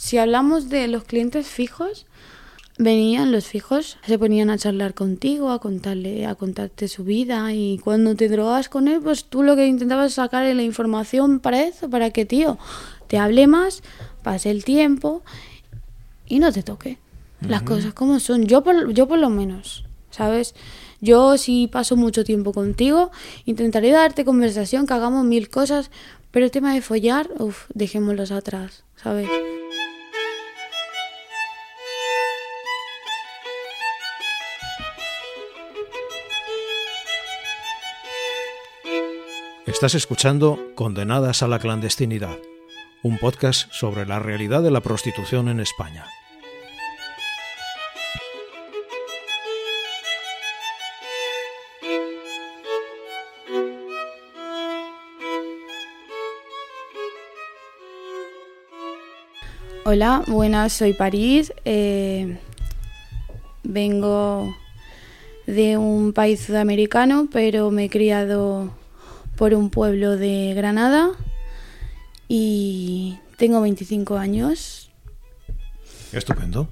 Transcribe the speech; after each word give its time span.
Si 0.00 0.16
hablamos 0.16 0.70
de 0.70 0.88
los 0.88 1.04
clientes 1.04 1.46
fijos, 1.46 2.06
venían 2.78 3.32
los 3.32 3.44
fijos, 3.44 3.98
se 4.04 4.18
ponían 4.18 4.48
a 4.48 4.56
charlar 4.56 4.94
contigo, 4.94 5.50
a 5.50 5.58
contarle, 5.58 6.24
a 6.24 6.34
contarte 6.36 6.88
su 6.88 7.04
vida 7.04 7.52
y 7.52 7.78
cuando 7.84 8.16
te 8.16 8.30
drogas 8.30 8.70
con 8.70 8.88
él, 8.88 9.02
pues 9.02 9.26
tú 9.26 9.42
lo 9.42 9.56
que 9.56 9.66
intentabas 9.66 10.06
es 10.06 10.14
sacarle 10.14 10.54
la 10.54 10.62
información 10.62 11.38
para 11.38 11.64
eso, 11.64 11.90
para 11.90 12.08
que 12.12 12.24
tío 12.24 12.56
te 13.08 13.18
hable 13.18 13.46
más, 13.46 13.82
pase 14.22 14.50
el 14.50 14.64
tiempo 14.64 15.22
y 16.26 16.38
no 16.38 16.50
te 16.50 16.62
toque. 16.62 16.96
Las 17.46 17.60
cosas 17.60 17.92
como 17.92 18.20
son. 18.20 18.46
Yo 18.46 18.64
por, 18.64 18.94
yo 18.94 19.06
por 19.06 19.18
lo 19.18 19.28
menos, 19.28 19.84
¿sabes? 20.10 20.54
Yo 21.02 21.36
si 21.36 21.66
paso 21.66 21.96
mucho 21.96 22.24
tiempo 22.24 22.54
contigo, 22.54 23.10
intentaré 23.44 23.90
darte 23.90 24.24
conversación, 24.24 24.86
que 24.86 24.94
hagamos 24.94 25.26
mil 25.26 25.50
cosas, 25.50 25.90
pero 26.30 26.46
el 26.46 26.50
tema 26.50 26.72
de 26.72 26.80
follar, 26.80 27.28
uff, 27.38 27.66
dejémoslos 27.74 28.30
atrás, 28.30 28.84
¿sabes? 28.96 29.28
Estás 39.80 39.94
escuchando 39.94 40.58
Condenadas 40.74 41.42
a 41.42 41.48
la 41.48 41.58
Clandestinidad, 41.58 42.36
un 43.02 43.16
podcast 43.16 43.72
sobre 43.72 44.04
la 44.04 44.18
realidad 44.18 44.62
de 44.62 44.70
la 44.70 44.82
prostitución 44.82 45.48
en 45.48 45.58
España. 45.58 46.04
Hola, 59.86 60.22
buenas, 60.26 60.74
soy 60.74 60.92
París. 60.92 61.54
eh, 61.64 62.36
vengo 63.62 64.54
de 65.46 65.78
un 65.78 66.12
país 66.12 66.40
sudamericano, 66.40 67.30
pero 67.32 67.70
me 67.70 67.86
he 67.86 67.88
criado 67.88 68.78
por 69.40 69.54
un 69.54 69.70
pueblo 69.70 70.18
de 70.18 70.52
Granada 70.54 71.12
y 72.28 73.16
tengo 73.38 73.62
25 73.62 74.18
años. 74.18 74.90
Estupendo. 76.12 76.68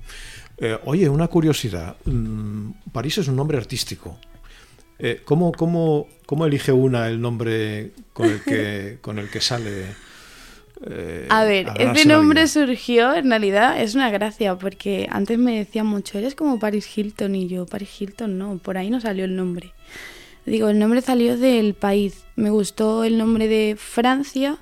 Eh, 0.58 0.78
oye, 0.84 1.08
una 1.08 1.28
curiosidad. 1.28 1.96
Mm, 2.04 2.72
París 2.92 3.16
es 3.16 3.28
un 3.28 3.36
nombre 3.36 3.56
artístico. 3.56 4.18
Eh, 4.98 5.22
¿cómo, 5.24 5.52
cómo, 5.52 6.08
cómo 6.26 6.44
elige 6.44 6.70
una 6.70 7.08
el 7.08 7.22
nombre 7.22 7.92
con 8.12 8.28
el 8.28 8.42
que, 8.42 8.98
con 9.00 9.18
el 9.18 9.30
que 9.30 9.40
sale? 9.40 9.86
eh, 10.90 11.26
A 11.30 11.44
ver, 11.44 11.68
este 11.78 12.04
nombre 12.04 12.46
surgió, 12.48 13.14
en 13.14 13.30
realidad 13.30 13.80
es 13.80 13.94
una 13.94 14.10
gracia, 14.10 14.56
porque 14.56 15.08
antes 15.10 15.38
me 15.38 15.56
decían 15.56 15.86
mucho, 15.86 16.18
eres 16.18 16.34
como 16.34 16.58
Paris 16.58 16.86
Hilton, 16.98 17.34
y 17.34 17.48
yo, 17.48 17.64
Paris 17.64 17.98
Hilton 17.98 18.36
no, 18.36 18.58
por 18.58 18.76
ahí 18.76 18.90
no 18.90 19.00
salió 19.00 19.24
el 19.24 19.36
nombre. 19.36 19.72
Digo, 20.48 20.68
el 20.68 20.78
nombre 20.78 21.00
salió 21.02 21.36
del 21.36 21.74
país. 21.74 22.24
Me 22.36 22.50
gustó 22.50 23.04
el 23.04 23.18
nombre 23.18 23.48
de 23.48 23.76
Francia, 23.78 24.58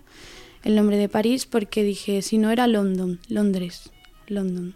el 0.64 0.74
nombre 0.76 0.96
de 0.96 1.08
París, 1.08 1.46
porque 1.46 1.82
dije, 1.82 2.22
si 2.22 2.38
no 2.38 2.50
era 2.50 2.66
London, 2.66 3.20
Londres, 3.28 3.90
London. 4.26 4.74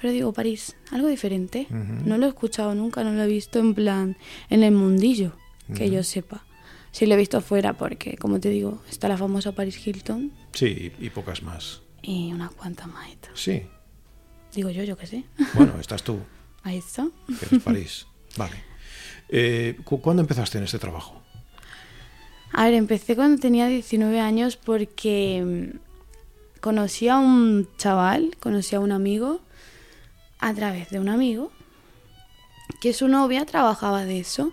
Pero 0.00 0.12
digo, 0.12 0.32
París, 0.32 0.76
algo 0.90 1.08
diferente. 1.08 1.66
No 1.70 2.18
lo 2.18 2.26
he 2.26 2.28
escuchado 2.28 2.74
nunca, 2.74 3.02
no 3.04 3.12
lo 3.12 3.22
he 3.22 3.26
visto 3.26 3.58
en 3.58 3.74
plan, 3.74 4.16
en 4.50 4.62
el 4.62 4.72
mundillo, 4.72 5.32
que 5.74 5.90
yo 5.90 6.02
sepa. 6.02 6.44
Sí 6.90 7.06
lo 7.06 7.14
he 7.14 7.16
visto 7.16 7.40
fuera 7.40 7.72
porque, 7.72 8.16
como 8.16 8.38
te 8.38 8.50
digo, 8.50 8.82
está 8.90 9.08
la 9.08 9.16
famosa 9.16 9.52
Paris 9.52 9.84
Hilton 9.84 10.30
Sí, 10.52 10.92
y 11.00 11.10
pocas 11.10 11.42
más. 11.42 11.80
y 12.02 12.32
unas 12.32 12.50
cuantas 12.52 12.86
más. 12.86 13.08
Sí. 13.34 13.62
Digo 14.54 14.70
yo, 14.70 14.84
yo 14.84 14.96
qué 14.96 15.06
sé. 15.06 15.24
Bueno, 15.54 15.72
estás 15.80 16.02
tú, 16.04 16.18
Ahí 16.62 16.76
está. 16.78 17.08
que 17.26 17.46
eres 17.46 17.62
París. 17.62 18.06
Vale. 18.36 18.73
Eh, 19.28 19.78
cu- 19.84 20.00
¿Cuándo 20.00 20.20
empezaste 20.22 20.58
en 20.58 20.64
este 20.64 20.78
trabajo? 20.78 21.20
A 22.52 22.64
ver, 22.66 22.74
empecé 22.74 23.16
cuando 23.16 23.40
tenía 23.40 23.66
19 23.66 24.20
años 24.20 24.56
porque 24.56 25.42
mm, 25.74 26.60
conocí 26.60 27.08
a 27.08 27.18
un 27.18 27.68
chaval, 27.78 28.36
conocí 28.40 28.76
a 28.76 28.80
un 28.80 28.92
amigo, 28.92 29.40
a 30.38 30.52
través 30.54 30.90
de 30.90 31.00
un 31.00 31.08
amigo, 31.08 31.50
que 32.80 32.92
su 32.92 33.08
novia 33.08 33.44
trabajaba 33.44 34.04
de 34.04 34.20
eso. 34.20 34.52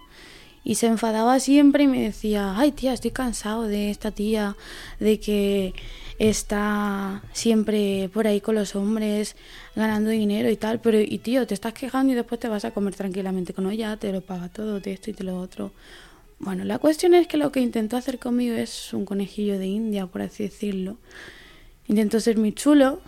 Y 0.63 0.75
se 0.75 0.85
enfadaba 0.87 1.39
siempre 1.39 1.83
y 1.83 1.87
me 1.87 2.01
decía, 2.03 2.53
ay 2.55 2.71
tía, 2.71 2.93
estoy 2.93 3.09
cansado 3.11 3.63
de 3.63 3.89
esta 3.89 4.11
tía, 4.11 4.55
de 4.99 5.19
que 5.19 5.73
está 6.29 7.23
siempre 7.33 8.09
por 8.13 8.27
ahí 8.27 8.41
con 8.41 8.53
los 8.53 8.75
hombres 8.75 9.35
ganando 9.75 10.11
dinero 10.11 10.51
y 10.51 10.55
tal, 10.55 10.79
pero 10.79 10.99
y 10.99 11.17
tío, 11.17 11.47
te 11.47 11.55
estás 11.55 11.73
quejando 11.73 12.13
y 12.13 12.15
después 12.15 12.39
te 12.39 12.47
vas 12.47 12.63
a 12.63 12.71
comer 12.71 12.93
tranquilamente 12.93 13.53
con 13.53 13.69
ella, 13.71 13.97
te 13.97 14.11
lo 14.11 14.21
paga 14.21 14.47
todo, 14.49 14.79
de 14.79 14.93
esto 14.93 15.09
y 15.09 15.13
de 15.13 15.23
lo 15.23 15.39
otro. 15.39 15.71
Bueno, 16.37 16.63
la 16.63 16.77
cuestión 16.77 17.15
es 17.15 17.27
que 17.27 17.37
lo 17.37 17.51
que 17.51 17.59
intentó 17.59 17.97
hacer 17.97 18.19
conmigo 18.19 18.53
es 18.55 18.93
un 18.93 19.03
conejillo 19.05 19.57
de 19.57 19.65
India, 19.65 20.05
por 20.05 20.21
así 20.21 20.43
decirlo. 20.43 20.97
Intentó 21.87 22.19
ser 22.19 22.37
muy 22.37 22.53
chulo. 22.53 23.01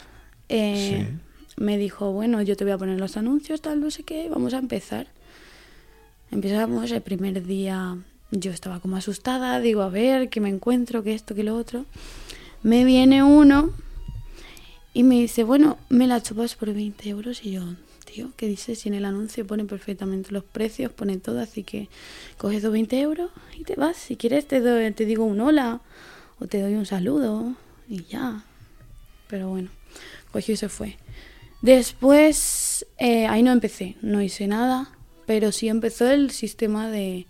eh, 0.50 1.08
Me 1.56 1.78
dijo, 1.78 2.12
bueno, 2.12 2.42
yo 2.42 2.58
te 2.58 2.64
voy 2.64 2.74
a 2.74 2.80
poner 2.80 3.00
los 3.00 3.16
anuncios, 3.16 3.62
tal, 3.62 3.80
no 3.80 3.92
sé 3.92 4.02
qué, 4.02 4.28
vamos 4.28 4.56
a 4.56 4.58
empezar. 4.58 5.06
Empezamos 6.32 6.92
el 6.92 7.02
primer 7.02 7.46
día, 7.46 7.96
yo 8.32 8.50
estaba 8.50 8.80
como 8.80 8.98
asustada, 8.98 9.60
digo, 9.60 9.84
a 9.84 9.90
ver, 9.90 10.30
que 10.30 10.42
me 10.42 10.50
encuentro, 10.50 11.04
que 11.04 11.14
esto, 11.14 11.36
que 11.36 11.44
lo 11.44 11.56
otro. 11.56 11.86
Me 12.64 12.84
viene 12.86 13.24
uno 13.24 13.72
y 14.94 15.04
me 15.04 15.16
dice, 15.16 15.44
bueno, 15.44 15.78
me 15.90 16.08
la 16.08 16.22
chupas 16.22 16.56
por 16.56 16.74
20 16.74 17.10
euros. 17.10 17.44
Y 17.44 17.52
yo, 17.52 17.64
tío, 18.06 18.32
¿qué 18.38 18.48
dices? 18.48 18.80
Si 18.80 18.90
en 18.90 18.96
el 18.96 19.06
anuncio 19.06 19.46
pone 19.46 19.66
perfectamente 19.66 20.32
los 20.32 20.44
precios, 20.44 20.92
pone 20.92 21.18
todo, 21.18 21.40
así 21.40 21.64
que 21.64 21.90
coges 22.38 22.64
los 22.64 22.72
20 22.72 23.00
euros 23.02 23.32
y 23.58 23.64
te 23.64 23.76
vas. 23.76 23.98
Si 23.98 24.16
quieres 24.16 24.48
te, 24.48 24.62
doy- 24.62 24.92
te 24.92 25.06
digo 25.06 25.26
un 25.26 25.42
hola 25.42 25.82
o 26.40 26.48
te 26.48 26.62
doy 26.62 26.76
un 26.76 26.86
saludo 26.86 27.56
y 27.90 28.04
ya. 28.06 28.44
Pero 29.28 29.50
bueno, 29.50 29.70
cogió 30.32 30.54
y 30.54 30.58
se 30.58 30.70
fue. 30.70 30.98
Después, 31.62 32.86
eh, 32.98 33.26
ahí 33.28 33.42
no 33.42 33.52
empecé, 33.52 33.96
no 34.02 34.22
hice 34.22 34.48
nada, 34.48 34.90
pero 35.26 35.52
sí 35.52 35.70
empezó 35.70 36.10
el 36.10 36.32
sistema 36.32 36.90
de 36.90 37.26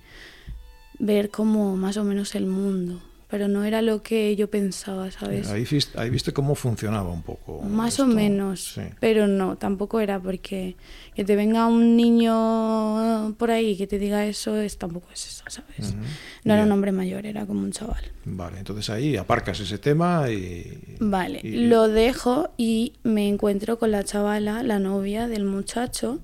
ver 1.00 1.30
como 1.30 1.78
más 1.78 1.98
o 1.98 2.04
menos 2.04 2.36
el 2.36 2.46
mundo. 2.48 3.02
Pero 3.34 3.48
no 3.48 3.64
era 3.64 3.82
lo 3.82 4.04
que 4.04 4.36
yo 4.36 4.48
pensaba, 4.48 5.10
¿sabes? 5.10 5.50
Ahí, 5.50 5.64
vis- 5.66 5.90
ahí 5.96 6.12
viste 6.12 6.34
cómo 6.34 6.54
funcionaba 6.54 7.10
un 7.10 7.24
poco. 7.24 7.64
Más 7.64 8.00
o 8.00 8.06
menos, 8.06 8.74
Sí. 8.76 8.82
pero 9.00 9.26
no, 9.26 9.56
tampoco 9.56 10.00
era 10.00 10.20
porque 10.20 10.76
que 11.16 11.26
te 11.26 11.36
venga 11.36 11.66
un 11.66 11.96
niño 11.98 13.34
por 13.40 13.50
ahí 13.50 13.76
que 13.76 13.88
te 13.88 13.98
diga 13.98 14.24
eso, 14.28 14.56
es, 14.58 14.78
tampoco 14.78 15.08
es 15.12 15.26
eso, 15.26 15.44
¿sabes? 15.48 15.96
No 16.44 16.54
era 16.54 16.62
un 16.64 16.72
hombre 16.72 16.92
mayor, 16.92 17.26
era 17.26 17.48
como 17.48 17.62
un 17.62 17.72
chaval. 17.72 18.04
Vale, 18.26 18.60
entonces 18.60 18.90
ahí 18.92 19.18
aparcas 19.18 19.60
ese 19.60 19.80
tema 19.80 20.30
y... 20.30 20.98
Vale, 21.00 21.40
y- 21.44 21.66
lo 21.66 21.88
dejo 21.88 22.50
y 22.56 22.94
me 23.02 23.28
encuentro 23.28 23.80
con 23.80 23.90
la 23.90 24.04
chavala, 24.04 24.62
la 24.62 24.78
novia 24.78 25.28
del 25.28 25.44
muchacho, 25.46 26.20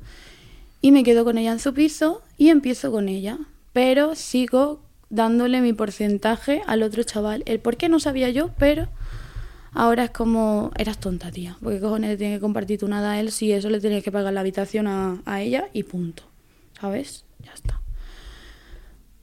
y 0.80 0.92
me 0.92 1.04
quedo 1.04 1.24
con 1.26 1.40
ella 1.40 1.54
en 1.54 1.60
su 1.60 1.74
piso 1.74 2.22
y 2.38 2.50
empiezo 2.50 2.92
con 2.92 3.10
ella, 3.10 3.40
pero 3.74 4.14
sigo 4.14 4.82
dándole 5.10 5.62
mi 5.62 5.74
porcentaje 5.74 6.62
al 6.68 6.84
otro 6.84 7.04
chaval. 7.04 7.44
El 7.46 7.60
por 7.60 7.78
qué 7.78 7.90
no 7.90 8.00
sabía 8.00 8.30
yo, 8.30 8.52
pero 8.58 8.88
ahora 9.74 10.06
es 10.06 10.12
como, 10.12 10.72
eras 10.78 11.00
tonta, 11.00 11.32
tía, 11.32 11.58
porque 11.62 11.80
cojones 11.80 12.12
le 12.12 12.18
tienes 12.18 12.38
que 12.38 12.42
compartir 12.42 12.80
tu 12.80 12.88
nada 12.88 13.12
a 13.12 13.20
él 13.20 13.32
si 13.32 13.52
eso 13.52 13.70
le 13.70 13.80
tienes 13.80 14.04
que 14.04 14.12
pagar 14.12 14.34
la 14.34 14.42
habitación 14.42 14.88
a, 14.88 15.22
a 15.26 15.42
ella 15.42 15.68
y 15.74 15.84
punto, 15.84 16.24
¿sabes? 16.80 17.26
Ya 17.40 17.54
está. 17.54 17.82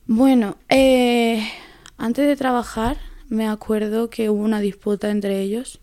Bueno, 0.06 0.56
eh, 0.68 1.46
antes 1.96 2.26
de 2.26 2.36
trabajar 2.36 2.96
me 3.28 3.48
acuerdo 3.48 4.08
que 4.08 4.30
hubo 4.30 4.42
una 4.42 4.60
disputa 4.60 5.10
entre 5.10 5.40
ellos, 5.40 5.80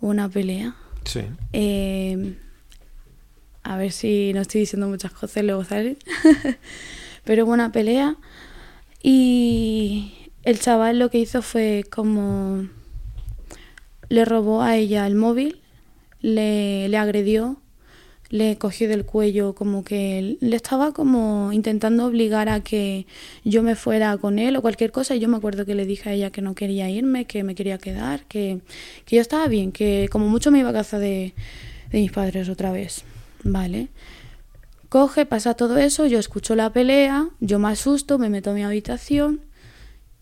una 0.00 0.28
pelea. 0.28 0.76
Sí. 1.04 1.22
Eh, 1.52 2.36
a 3.62 3.76
ver 3.76 3.92
si 3.92 4.32
no 4.34 4.42
estoy 4.42 4.60
diciendo 4.60 4.88
muchas 4.88 5.12
cosas 5.12 5.44
luego 5.44 5.64
sale. 5.64 5.96
Pero 7.24 7.44
hubo 7.44 7.52
una 7.52 7.72
pelea 7.72 8.16
y 9.08 10.30
el 10.42 10.58
chaval 10.58 10.98
lo 10.98 11.10
que 11.10 11.18
hizo 11.18 11.40
fue 11.40 11.84
como 11.88 12.68
le 14.08 14.24
robó 14.24 14.62
a 14.62 14.76
ella 14.76 15.06
el 15.06 15.14
móvil 15.14 15.60
le, 16.20 16.88
le 16.88 16.96
agredió, 16.96 17.60
le 18.30 18.58
cogió 18.58 18.88
del 18.88 19.04
cuello, 19.04 19.54
como 19.54 19.84
que 19.84 20.36
le 20.40 20.56
estaba 20.56 20.92
como 20.92 21.52
intentando 21.52 22.06
obligar 22.06 22.48
a 22.48 22.64
que 22.64 23.06
yo 23.44 23.62
me 23.62 23.76
fuera 23.76 24.16
con 24.18 24.40
él 24.40 24.56
o 24.56 24.62
cualquier 24.62 24.90
cosa. 24.90 25.14
Y 25.14 25.20
yo 25.20 25.28
me 25.28 25.36
acuerdo 25.36 25.64
que 25.64 25.76
le 25.76 25.86
dije 25.86 26.10
a 26.10 26.12
ella 26.12 26.30
que 26.30 26.42
no 26.42 26.56
quería 26.56 26.90
irme, 26.90 27.26
que 27.26 27.44
me 27.44 27.54
quería 27.54 27.78
quedar, 27.78 28.24
que, 28.24 28.60
que 29.04 29.16
yo 29.16 29.22
estaba 29.22 29.46
bien, 29.46 29.70
que 29.70 30.08
como 30.10 30.26
mucho 30.28 30.50
me 30.50 30.58
iba 30.58 30.70
a 30.70 30.72
casa 30.72 30.98
de, 30.98 31.34
de 31.92 32.00
mis 32.00 32.10
padres 32.10 32.48
otra 32.48 32.72
vez. 32.72 33.04
Vale. 33.44 33.88
Coge, 34.96 35.26
pasa 35.26 35.52
todo 35.52 35.76
eso, 35.76 36.06
yo 36.06 36.18
escucho 36.18 36.56
la 36.56 36.72
pelea, 36.72 37.28
yo 37.40 37.58
me 37.58 37.68
asusto, 37.68 38.16
me 38.18 38.30
meto 38.30 38.52
a 38.52 38.54
mi 38.54 38.64
habitación 38.64 39.42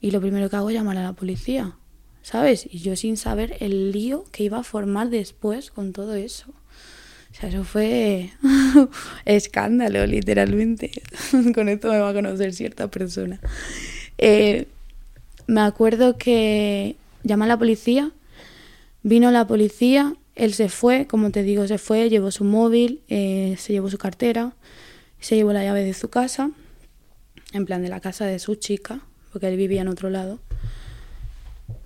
y 0.01 0.11
lo 0.11 0.21
primero 0.21 0.51
que 0.51 0.57
hago 0.57 0.69
es 0.69 0.75
llamar 0.75 0.97
a 0.97 1.05
la 1.05 1.13
policía, 1.13 1.77
¿sabes? 2.23 2.67
Y 2.69 2.81
yo 2.81 2.97
sin 2.97 3.17
saber 3.17 3.57
el 3.61 3.93
lío 3.93 4.25
que 4.33 4.43
iba 4.43 4.59
a 4.59 4.65
formar 4.65 5.11
después 5.11 5.71
con 5.71 5.93
todo 5.93 6.17
eso. 6.17 6.51
O 6.51 7.35
sea, 7.39 7.51
eso 7.51 7.63
fue 7.63 8.33
escándalo, 9.27 10.05
literalmente. 10.07 10.91
con 11.55 11.69
esto 11.69 11.93
me 11.93 12.01
va 12.01 12.09
a 12.09 12.13
conocer 12.13 12.53
cierta 12.53 12.91
persona. 12.91 13.39
Eh, 14.19 14.67
me 15.47 15.61
acuerdo 15.61 16.19
que 16.19 16.97
llamé 17.23 17.45
a 17.45 17.49
la 17.49 17.59
policía, 17.61 18.11
vino 19.05 19.31
la 19.31 19.47
policía, 19.47 20.17
él 20.35 20.53
se 20.55 20.69
fue, 20.69 21.07
como 21.07 21.31
te 21.31 21.43
digo, 21.43 21.67
se 21.67 21.79
fue, 21.79 22.11
llevó 22.11 22.31
su 22.31 22.45
móvil, 22.45 23.03
eh, 23.09 23.57
se 23.59 23.73
llevó 23.73 23.89
su 23.89 23.99
cartera, 23.99 24.55
se 25.21 25.37
llevó 25.37 25.53
la 25.53 25.63
llave 25.63 25.85
de 25.85 25.95
su 25.95 26.09
casa, 26.09 26.51
en 27.53 27.65
plan 27.67 27.83
de 27.83 27.89
la 27.89 28.01
casa 28.01 28.27
de 28.27 28.39
su 28.39 28.57
chica, 28.57 29.01
porque 29.33 29.49
él 29.49 29.57
vivía 29.57 29.83
en 29.83 29.89
otro 29.89 30.11
lado. 30.11 30.41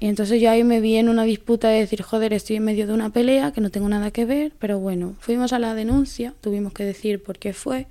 Y 0.01 0.07
entonces 0.07 0.41
yo 0.41 0.51
ahí 0.51 0.65
me 0.65 0.81
vi 0.81 0.97
en 0.97 1.09
una 1.09 1.25
disputa 1.25 1.69
de 1.69 1.81
decir, 1.81 2.03
joder, 2.03 2.33
estoy 2.33 2.57
en 2.57 2.65
medio 2.65 2.87
de 2.87 2.93
una 2.93 3.11
pelea 3.11 3.53
que 3.53 3.61
no 3.61 3.71
tengo 3.71 3.89
nada 3.89 4.11
que 4.11 4.25
ver, 4.25 4.53
pero 4.59 4.79
bueno, 4.79 5.17
fuimos 5.21 5.53
a 5.53 5.59
la 5.59 5.75
denuncia, 5.75 6.35
tuvimos 6.41 6.73
que 6.73 6.85
decir 6.85 7.23
por 7.23 7.39
qué 7.39 7.53
fue. 7.53 7.87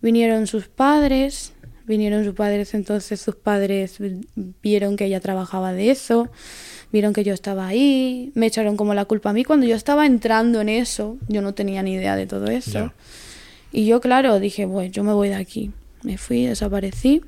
Vinieron 0.00 0.46
sus 0.46 0.68
padres, 0.68 1.52
vinieron 1.86 2.24
sus 2.24 2.34
padres, 2.34 2.74
entonces 2.74 3.20
sus 3.20 3.34
padres 3.34 3.96
vieron 4.62 4.96
que 4.96 5.06
ella 5.06 5.20
trabajaba 5.20 5.72
de 5.72 5.90
eso 5.90 6.30
vieron 6.92 7.12
que 7.12 7.24
yo 7.24 7.34
estaba 7.34 7.66
ahí, 7.66 8.32
me 8.34 8.46
echaron 8.46 8.76
como 8.76 8.94
la 8.94 9.04
culpa 9.04 9.30
a 9.30 9.32
mí 9.32 9.44
cuando 9.44 9.66
yo 9.66 9.76
estaba 9.76 10.06
entrando 10.06 10.60
en 10.60 10.68
eso, 10.68 11.18
yo 11.28 11.42
no 11.42 11.54
tenía 11.54 11.82
ni 11.82 11.94
idea 11.94 12.16
de 12.16 12.26
todo 12.26 12.46
eso. 12.46 12.92
Y 13.70 13.86
yo, 13.86 14.00
claro, 14.00 14.40
dije, 14.40 14.64
bueno, 14.64 14.90
yo 14.90 15.04
me 15.04 15.12
voy 15.12 15.28
de 15.28 15.34
aquí. 15.34 15.72
Me 16.02 16.16
fui, 16.16 16.46
desaparecí. 16.46 17.22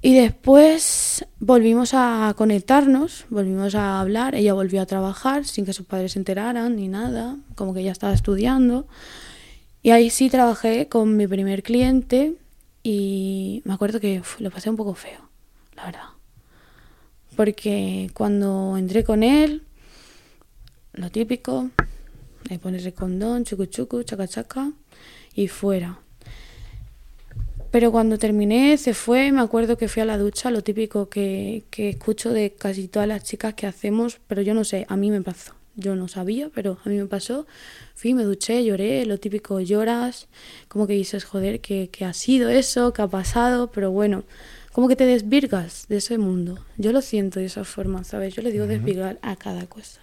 Y 0.00 0.14
después 0.14 1.24
volvimos 1.38 1.92
a 1.94 2.34
conectarnos, 2.36 3.24
volvimos 3.30 3.76
a 3.76 4.00
hablar, 4.00 4.34
ella 4.34 4.52
volvió 4.52 4.82
a 4.82 4.86
trabajar 4.86 5.44
sin 5.44 5.64
que 5.64 5.72
sus 5.72 5.86
padres 5.86 6.12
se 6.12 6.18
enteraran 6.18 6.74
ni 6.74 6.88
nada, 6.88 7.36
como 7.54 7.72
que 7.72 7.80
ella 7.80 7.92
estaba 7.92 8.12
estudiando. 8.12 8.88
Y 9.80 9.90
ahí 9.90 10.10
sí 10.10 10.28
trabajé 10.28 10.88
con 10.88 11.16
mi 11.16 11.28
primer 11.28 11.62
cliente 11.62 12.34
y 12.82 13.62
me 13.64 13.74
acuerdo 13.74 14.00
que 14.00 14.22
lo 14.40 14.50
pasé 14.50 14.70
un 14.70 14.76
poco 14.76 14.94
feo, 14.94 15.20
la 15.76 15.84
verdad 15.84 16.11
porque 17.36 18.10
cuando 18.14 18.76
entré 18.76 19.04
con 19.04 19.22
él, 19.22 19.62
lo 20.92 21.10
típico, 21.10 21.70
le 22.48 22.58
pones 22.58 22.84
el 22.84 22.94
condón, 22.94 23.44
chucu 23.44 23.66
chucu, 23.66 24.02
chaca 24.02 24.28
chaca 24.28 24.72
y 25.34 25.48
fuera. 25.48 25.98
Pero 27.70 27.90
cuando 27.90 28.18
terminé, 28.18 28.76
se 28.76 28.92
fue, 28.92 29.32
me 29.32 29.40
acuerdo 29.40 29.78
que 29.78 29.88
fui 29.88 30.02
a 30.02 30.04
la 30.04 30.18
ducha, 30.18 30.50
lo 30.50 30.62
típico 30.62 31.08
que, 31.08 31.64
que 31.70 31.88
escucho 31.88 32.30
de 32.30 32.52
casi 32.52 32.86
todas 32.86 33.08
las 33.08 33.24
chicas 33.24 33.54
que 33.54 33.66
hacemos, 33.66 34.20
pero 34.26 34.42
yo 34.42 34.52
no 34.52 34.64
sé, 34.64 34.84
a 34.90 34.96
mí 34.96 35.10
me 35.10 35.22
pasó. 35.22 35.54
Yo 35.74 35.96
no 35.96 36.06
sabía, 36.06 36.50
pero 36.54 36.76
a 36.84 36.88
mí 36.90 36.98
me 36.98 37.06
pasó. 37.06 37.46
Fui, 37.94 38.12
me 38.12 38.24
duché, 38.24 38.62
lloré, 38.62 39.06
lo 39.06 39.16
típico, 39.16 39.58
lloras, 39.58 40.28
como 40.68 40.86
que 40.86 40.92
dices, 40.92 41.24
joder, 41.24 41.60
¿qué, 41.60 41.88
qué 41.90 42.04
ha 42.04 42.12
sido 42.12 42.50
eso? 42.50 42.92
¿Qué 42.92 43.00
ha 43.00 43.08
pasado? 43.08 43.70
Pero 43.70 43.90
bueno, 43.90 44.24
como 44.72 44.88
que 44.88 44.96
te 44.96 45.06
desvirgas 45.06 45.86
de 45.88 45.98
ese 45.98 46.18
mundo. 46.18 46.58
Yo 46.78 46.92
lo 46.92 47.02
siento 47.02 47.40
de 47.40 47.46
esa 47.46 47.64
forma, 47.64 48.04
¿sabes? 48.04 48.34
Yo 48.34 48.42
le 48.42 48.50
digo 48.50 48.66
desvirgar 48.66 49.18
a 49.22 49.36
cada 49.36 49.66
cosa. 49.66 50.00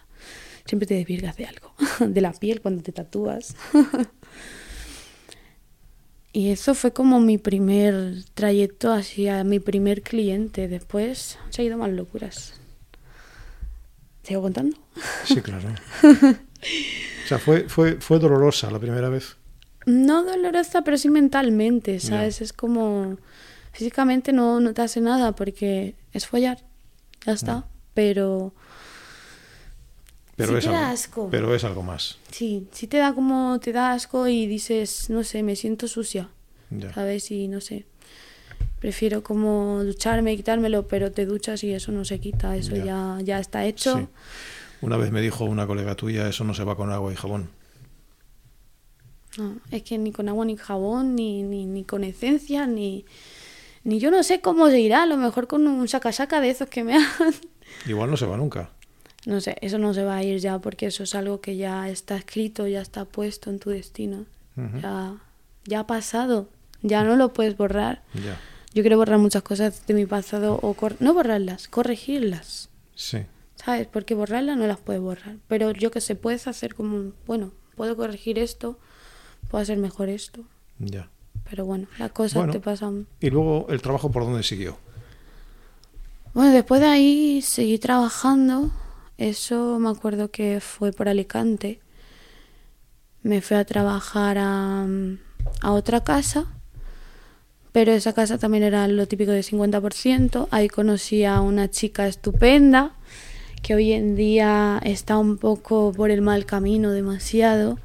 Siempre 0.65 0.85
te 0.85 0.93
desvirgas 0.93 1.35
de 1.37 1.45
algo, 1.45 1.73
de 1.99 2.21
la 2.21 2.33
piel 2.33 2.61
cuando 2.61 2.83
te 2.83 2.91
tatúas. 2.91 3.55
y 6.33 6.49
eso 6.49 6.75
fue 6.75 6.93
como 6.93 7.19
mi 7.19 7.39
primer 7.39 8.23
trayecto 8.35 8.93
hacia 8.93 9.43
mi 9.43 9.59
primer 9.59 10.03
cliente. 10.03 10.67
Después 10.67 11.39
se 11.49 11.61
ha 11.61 11.65
ido 11.65 11.77
más 11.77 11.89
locuras. 11.89 12.53
¿Sigo 14.21 14.43
contando? 14.43 14.77
Sí, 15.25 15.41
claro. 15.41 15.69
o 16.03 17.27
sea, 17.27 17.39
fue, 17.39 17.67
fue, 17.67 17.95
fue 17.95 18.19
dolorosa 18.19 18.69
la 18.69 18.77
primera 18.77 19.09
vez. 19.09 19.35
No 19.87 20.23
dolorosa, 20.23 20.83
pero 20.83 20.99
sí 20.99 21.09
mentalmente, 21.09 21.99
¿sabes? 21.99 22.41
Es 22.41 22.53
como 22.53 23.17
Físicamente 23.71 24.33
no, 24.33 24.59
no 24.59 24.73
te 24.73 24.81
hace 24.81 25.01
nada 25.01 25.33
porque 25.33 25.95
es 26.13 26.27
follar, 26.27 26.59
ya 27.25 27.33
está, 27.33 27.65
pero... 27.93 28.53
Pero, 30.35 30.57
es 30.57 30.67
algo, 30.67 31.29
pero 31.29 31.53
es 31.53 31.65
algo 31.65 31.83
más. 31.83 32.17
Sí, 32.31 32.65
sí 32.71 32.87
te 32.87 32.97
da 32.97 33.13
como, 33.13 33.59
te 33.59 33.73
da 33.73 33.91
asco 33.91 34.25
y 34.29 34.47
dices, 34.47 35.09
no 35.09 35.25
sé, 35.25 35.43
me 35.43 35.57
siento 35.57 35.89
sucia, 35.89 36.29
¿sabes? 36.93 37.29
Y 37.31 37.49
no 37.49 37.59
sé, 37.59 37.85
prefiero 38.79 39.21
como 39.21 39.83
ducharme 39.83 40.31
y 40.33 40.37
quitármelo, 40.37 40.87
pero 40.87 41.11
te 41.11 41.25
duchas 41.25 41.63
y 41.65 41.73
eso 41.73 41.91
no 41.91 42.05
se 42.05 42.19
quita, 42.19 42.55
eso 42.55 42.75
ya, 42.75 43.17
ya, 43.21 43.39
está 43.39 43.65
hecho. 43.65 44.09
Una 44.81 44.95
vez 44.95 45.11
me 45.11 45.19
dijo 45.19 45.43
una 45.43 45.67
colega 45.67 45.95
tuya, 45.95 46.29
eso 46.29 46.45
no 46.45 46.53
se 46.53 46.63
va 46.63 46.77
con 46.77 46.89
agua 46.91 47.11
y 47.11 47.17
jabón. 47.17 47.49
No, 49.37 49.57
es 49.71 49.83
que 49.83 49.97
ni 49.97 50.11
con 50.11 50.29
agua 50.29 50.45
ni 50.45 50.55
jabón, 50.55 51.15
ni, 51.15 51.43
ni, 51.43 51.65
ni 51.65 51.83
con 51.83 52.05
esencia, 52.05 52.65
ni 52.65 53.05
ni 53.89 53.99
yo 53.99 54.11
no 54.11 54.23
sé 54.23 54.39
cómo 54.39 54.69
se 54.69 54.79
irá, 54.79 55.03
a 55.03 55.05
lo 55.07 55.17
mejor 55.17 55.47
con 55.47 55.67
un 55.67 55.87
saca-saca 55.87 56.39
de 56.39 56.51
esos 56.51 56.69
que 56.69 56.83
me 56.83 56.95
hagan. 57.03 57.33
Igual 57.87 58.11
no 58.11 58.17
se 58.17 58.25
va 58.25 58.37
nunca. 58.37 58.69
No 59.25 59.41
sé, 59.41 59.57
eso 59.61 59.77
no 59.79 59.93
se 59.93 60.03
va 60.03 60.15
a 60.17 60.23
ir 60.23 60.39
ya 60.39 60.59
porque 60.59 60.85
eso 60.85 61.03
es 61.03 61.15
algo 61.15 61.41
que 61.41 61.57
ya 61.57 61.89
está 61.89 62.15
escrito, 62.15 62.67
ya 62.67 62.81
está 62.81 63.05
puesto 63.05 63.49
en 63.49 63.59
tu 63.59 63.69
destino. 63.71 64.25
ya, 64.81 65.17
ya 65.65 65.79
ha 65.81 65.87
pasado, 65.87 66.49
ya 66.81 67.03
no 67.03 67.15
lo 67.15 67.33
puedes 67.33 67.57
borrar. 67.57 68.03
Yo 68.73 68.83
quiero 68.83 68.97
borrar 68.97 69.17
muchas 69.17 69.41
cosas 69.41 69.87
de 69.87 69.93
mi 69.93 70.05
pasado 70.05 70.59
o 70.61 70.75
no 70.99 71.13
borrarlas, 71.13 71.67
corregirlas. 71.67 72.69
Sí. 72.95 73.25
¿Sabes? 73.55 73.87
Porque 73.87 74.13
borrarlas 74.13 74.57
no 74.57 74.67
las 74.67 74.77
puedes 74.79 75.01
borrar. 75.01 75.35
Pero 75.47 75.71
yo 75.71 75.91
que 75.91 75.99
sé, 75.99 76.15
puedes 76.15 76.47
hacer 76.47 76.75
como, 76.75 77.11
bueno, 77.25 77.51
puedo 77.75 77.97
corregir 77.97 78.39
esto, 78.39 78.77
puedo 79.49 79.61
hacer 79.61 79.77
mejor 79.77 80.09
esto. 80.09 80.43
Ya. 80.77 81.09
Pero 81.49 81.65
bueno, 81.65 81.87
las 81.97 82.11
cosas 82.11 82.51
te 82.51 82.59
pasan. 82.59 83.07
¿Y 83.19 83.29
luego 83.29 83.67
el 83.69 83.81
trabajo 83.81 84.11
por 84.11 84.23
dónde 84.23 84.43
siguió? 84.43 84.77
Bueno, 86.33 86.51
después 86.51 86.79
de 86.79 86.87
ahí 86.87 87.41
seguí 87.41 87.79
trabajando. 87.79 88.71
Eso 89.17 89.79
me 89.79 89.89
acuerdo 89.89 90.29
que 90.29 90.59
fue 90.59 90.91
por 90.91 91.09
Alicante. 91.09 91.79
Me 93.23 93.41
fui 93.41 93.57
a 93.57 93.65
trabajar 93.65 94.37
a, 94.37 94.87
a 95.61 95.71
otra 95.71 96.03
casa, 96.03 96.45
pero 97.71 97.91
esa 97.91 98.13
casa 98.13 98.37
también 98.37 98.63
era 98.63 98.87
lo 98.87 99.07
típico 99.07 99.31
de 99.31 99.41
50%. 99.41 100.47
Ahí 100.51 100.69
conocí 100.69 101.25
a 101.25 101.41
una 101.41 101.69
chica 101.69 102.07
estupenda 102.07 102.95
que 103.63 103.73
hoy 103.73 103.91
en 103.91 104.15
día 104.15 104.79
está 104.83 105.17
un 105.17 105.37
poco 105.37 105.91
por 105.93 106.11
el 106.11 106.21
mal 106.21 106.45
camino, 106.45 106.91
demasiado. 106.91 107.79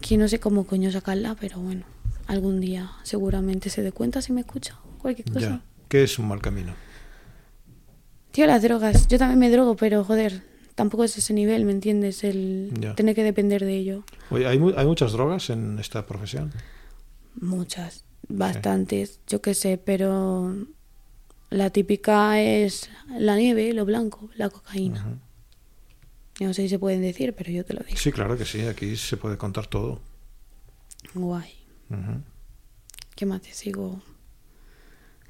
Que 0.00 0.16
no 0.16 0.28
sé 0.28 0.38
cómo 0.38 0.64
coño 0.64 0.92
sacarla, 0.92 1.36
pero 1.38 1.58
bueno 1.58 1.93
algún 2.26 2.60
día 2.60 2.92
seguramente 3.02 3.70
se 3.70 3.82
dé 3.82 3.92
cuenta 3.92 4.22
si 4.22 4.32
me 4.32 4.40
escucha 4.40 4.78
cualquier 4.98 5.30
cosa. 5.30 5.40
Ya. 5.40 5.62
¿Qué 5.88 6.02
es 6.02 6.18
un 6.18 6.28
mal 6.28 6.40
camino? 6.40 6.74
Tío, 8.32 8.46
las 8.46 8.62
drogas. 8.62 9.06
Yo 9.08 9.18
también 9.18 9.38
me 9.38 9.50
drogo, 9.50 9.76
pero 9.76 10.02
joder, 10.02 10.42
tampoco 10.74 11.04
es 11.04 11.16
ese 11.16 11.32
nivel, 11.34 11.64
¿me 11.64 11.72
entiendes? 11.72 12.24
El 12.24 12.72
tener 12.96 13.14
que 13.14 13.22
depender 13.22 13.64
de 13.64 13.76
ello. 13.76 14.04
Oye, 14.30 14.46
¿hay, 14.46 14.58
¿hay 14.76 14.86
muchas 14.86 15.12
drogas 15.12 15.50
en 15.50 15.78
esta 15.78 16.06
profesión? 16.06 16.52
Muchas, 17.40 18.04
bastantes, 18.28 19.20
yo 19.26 19.40
qué 19.40 19.54
sé, 19.54 19.78
pero 19.78 20.54
la 21.50 21.70
típica 21.70 22.40
es 22.40 22.90
la 23.16 23.36
nieve, 23.36 23.72
lo 23.72 23.84
blanco, 23.84 24.30
la 24.36 24.50
cocaína. 24.50 25.20
no 26.40 26.54
sé 26.54 26.62
si 26.62 26.68
se 26.68 26.78
pueden 26.78 27.02
decir, 27.02 27.34
pero 27.34 27.50
yo 27.50 27.64
te 27.64 27.74
lo 27.74 27.84
digo. 27.84 27.98
Sí, 27.98 28.10
claro 28.10 28.36
que 28.36 28.44
sí, 28.44 28.62
aquí 28.62 28.96
se 28.96 29.16
puede 29.16 29.36
contar 29.36 29.66
todo. 29.66 30.00
Guay. 31.14 31.63
¿Qué 33.14 33.26
más 33.26 33.42
te 33.42 33.52
sigo 33.52 34.02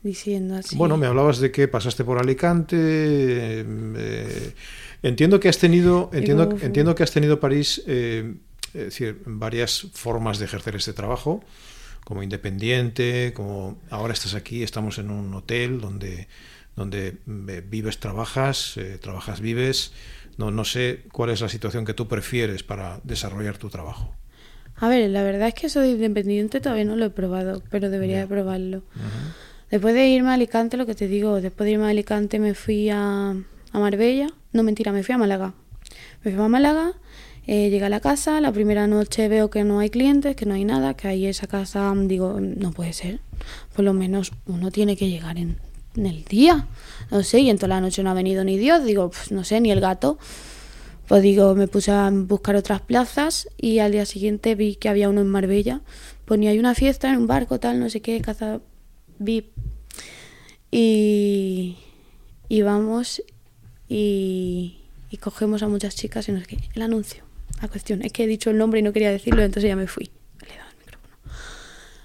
diciendo 0.03 0.57
así? 0.57 0.77
Bueno, 0.77 0.97
me 0.97 1.07
hablabas 1.07 1.39
de 1.39 1.51
que 1.51 1.69
pasaste 1.69 2.05
por 2.05 2.19
Alicante. 2.19 2.77
Eh, 2.79 4.55
entiendo 5.03 5.41
que 5.41 5.49
has 5.49 5.59
tenido, 5.59 6.11
entiendo, 6.13 6.57
entiendo 6.61 6.95
que 6.95 7.03
has 7.03 7.11
tenido 7.11 7.41
París, 7.41 7.83
eh, 7.87 8.37
es 8.69 8.85
decir, 8.85 9.23
varias 9.27 9.89
formas 9.93 10.39
de 10.39 10.47
ejercer 10.47 10.77
este 10.77 10.93
trabajo, 10.93 11.43
como 12.05 12.23
independiente, 12.23 13.33
como 13.35 13.79
ahora 13.91 14.13
estás 14.13 14.35
aquí, 14.35 14.63
estamos 14.63 14.99
en 14.99 15.11
un 15.11 15.35
hotel 15.35 15.81
donde 15.81 16.29
donde 16.77 17.19
eh, 17.49 17.63
vives, 17.65 18.01
trabajas, 18.01 18.75
trabajas, 19.01 19.41
vives, 19.41 19.93
No, 20.39 20.51
no 20.51 20.65
sé 20.65 21.05
cuál 21.13 21.31
es 21.31 21.41
la 21.41 21.49
situación 21.49 21.85
que 21.85 21.95
tú 21.95 22.09
prefieres 22.09 22.65
para 22.65 23.01
desarrollar 23.05 23.59
tu 23.59 23.71
trabajo. 23.71 24.13
A 24.77 24.89
ver, 24.89 25.09
la 25.11 25.23
verdad 25.23 25.49
es 25.49 25.55
que 25.55 25.69
soy 25.69 25.91
independiente 25.91 26.61
todavía 26.61 26.85
no 26.85 26.97
lo 26.97 27.05
he 27.07 27.11
probado, 27.11 27.63
pero 27.71 27.91
debería 27.91 28.19
de 28.19 28.27
probarlo. 28.27 28.83
Después 29.71 29.95
de 29.95 30.09
irme 30.09 30.31
a 30.31 30.35
Alicante, 30.35 30.77
lo 30.77 30.87
que 30.87 30.95
te 30.95 31.09
digo, 31.09 31.41
después 31.41 31.67
de 31.67 31.73
irme 31.73 31.87
a 31.87 31.89
Alicante 31.89 32.39
me 32.39 32.55
fui 32.55 32.91
a, 32.91 33.31
a 33.31 33.79
Marbella. 33.79 34.29
No, 34.53 34.63
mentira, 34.63 34.93
me 34.93 35.03
fui 35.03 35.15
a 35.15 35.19
Málaga. 35.19 35.55
Me 36.23 36.33
fui 36.33 36.43
a 36.43 36.49
Málaga, 36.49 36.93
eh, 37.47 37.71
llegué 37.71 37.85
a 37.85 37.89
la 37.89 38.01
casa, 38.01 38.41
la 38.41 38.53
primera 38.53 38.87
noche 38.87 39.29
veo 39.29 39.51
que 39.51 39.65
no 39.65 39.79
hay 39.79 39.91
clientes, 39.91 40.37
que 40.37 40.47
no 40.47 40.55
hay 40.55 40.65
nada, 40.65 40.95
que 40.95 41.09
ahí 41.09 41.27
esa 41.27 41.47
casa, 41.47 41.93
digo, 41.97 42.39
no 42.41 42.73
puede 42.73 42.93
ser. 42.93 43.21
Por 43.75 43.85
lo 43.85 43.93
menos 43.93 44.33
uno 44.47 44.71
tiene 44.71 44.97
que 44.97 45.09
llegar 45.09 45.39
en, 45.39 45.57
en 45.97 46.07
el 46.07 46.25
día. 46.25 46.67
No 47.11 47.23
sé, 47.23 47.41
y 47.41 47.51
en 47.51 47.59
toda 47.59 47.69
la 47.69 47.81
noche 47.81 48.03
no 48.03 48.11
ha 48.11 48.15
venido 48.15 48.45
ni 48.45 48.57
Dios, 48.59 48.85
digo, 48.85 49.11
pues 49.11 49.31
no 49.33 49.45
sé, 49.45 49.61
ni 49.61 49.71
el 49.71 49.81
gato. 49.81 50.19
Pues 51.07 51.23
digo, 51.23 51.55
me 51.55 51.69
puse 51.69 51.91
a 51.91 52.11
buscar 52.11 52.57
otras 52.57 52.81
plazas 52.81 53.49
y 53.59 53.79
al 53.79 53.93
día 53.93 54.07
siguiente 54.07 54.55
vi 54.55 54.77
que 54.77 54.89
había 54.89 55.09
uno 55.09 55.21
en 55.21 55.29
Marbella. 55.29 55.83
Ni 56.29 56.49
hay 56.49 56.59
una 56.59 56.75
fiesta 56.75 57.11
en 57.11 57.19
un 57.19 57.27
barco, 57.27 57.61
tal, 57.61 57.79
no 57.79 57.91
sé 57.91 58.01
qué, 58.01 58.21
caza 58.21 58.61
VIP. 59.19 59.53
Y, 60.71 61.77
y 62.49 62.63
vamos 62.63 63.23
y, 63.89 64.79
y 65.11 65.17
cogemos 65.19 65.63
a 65.63 65.69
muchas 65.69 65.95
chicas 65.95 66.29
y 66.29 66.33
no 66.33 66.41
sé 66.41 66.47
qué. 66.47 66.59
El 66.75 66.83
anuncio, 66.83 67.25
la 67.61 67.69
cuestión. 67.69 68.03
Es 68.03 68.13
que 68.13 68.25
he 68.25 68.27
dicho 68.27 68.51
el 68.51 68.59
nombre 68.59 68.81
y 68.81 68.83
no 68.83 68.93
quería 68.93 69.11
decirlo, 69.11 69.43
entonces 69.43 69.69
ya 69.69 69.77
me 69.77 69.87
fui. 69.87 70.11
Le 70.41 70.55
he 70.55 70.57
dado 70.57 70.71
el 70.71 70.79
micrófono. 70.79 71.13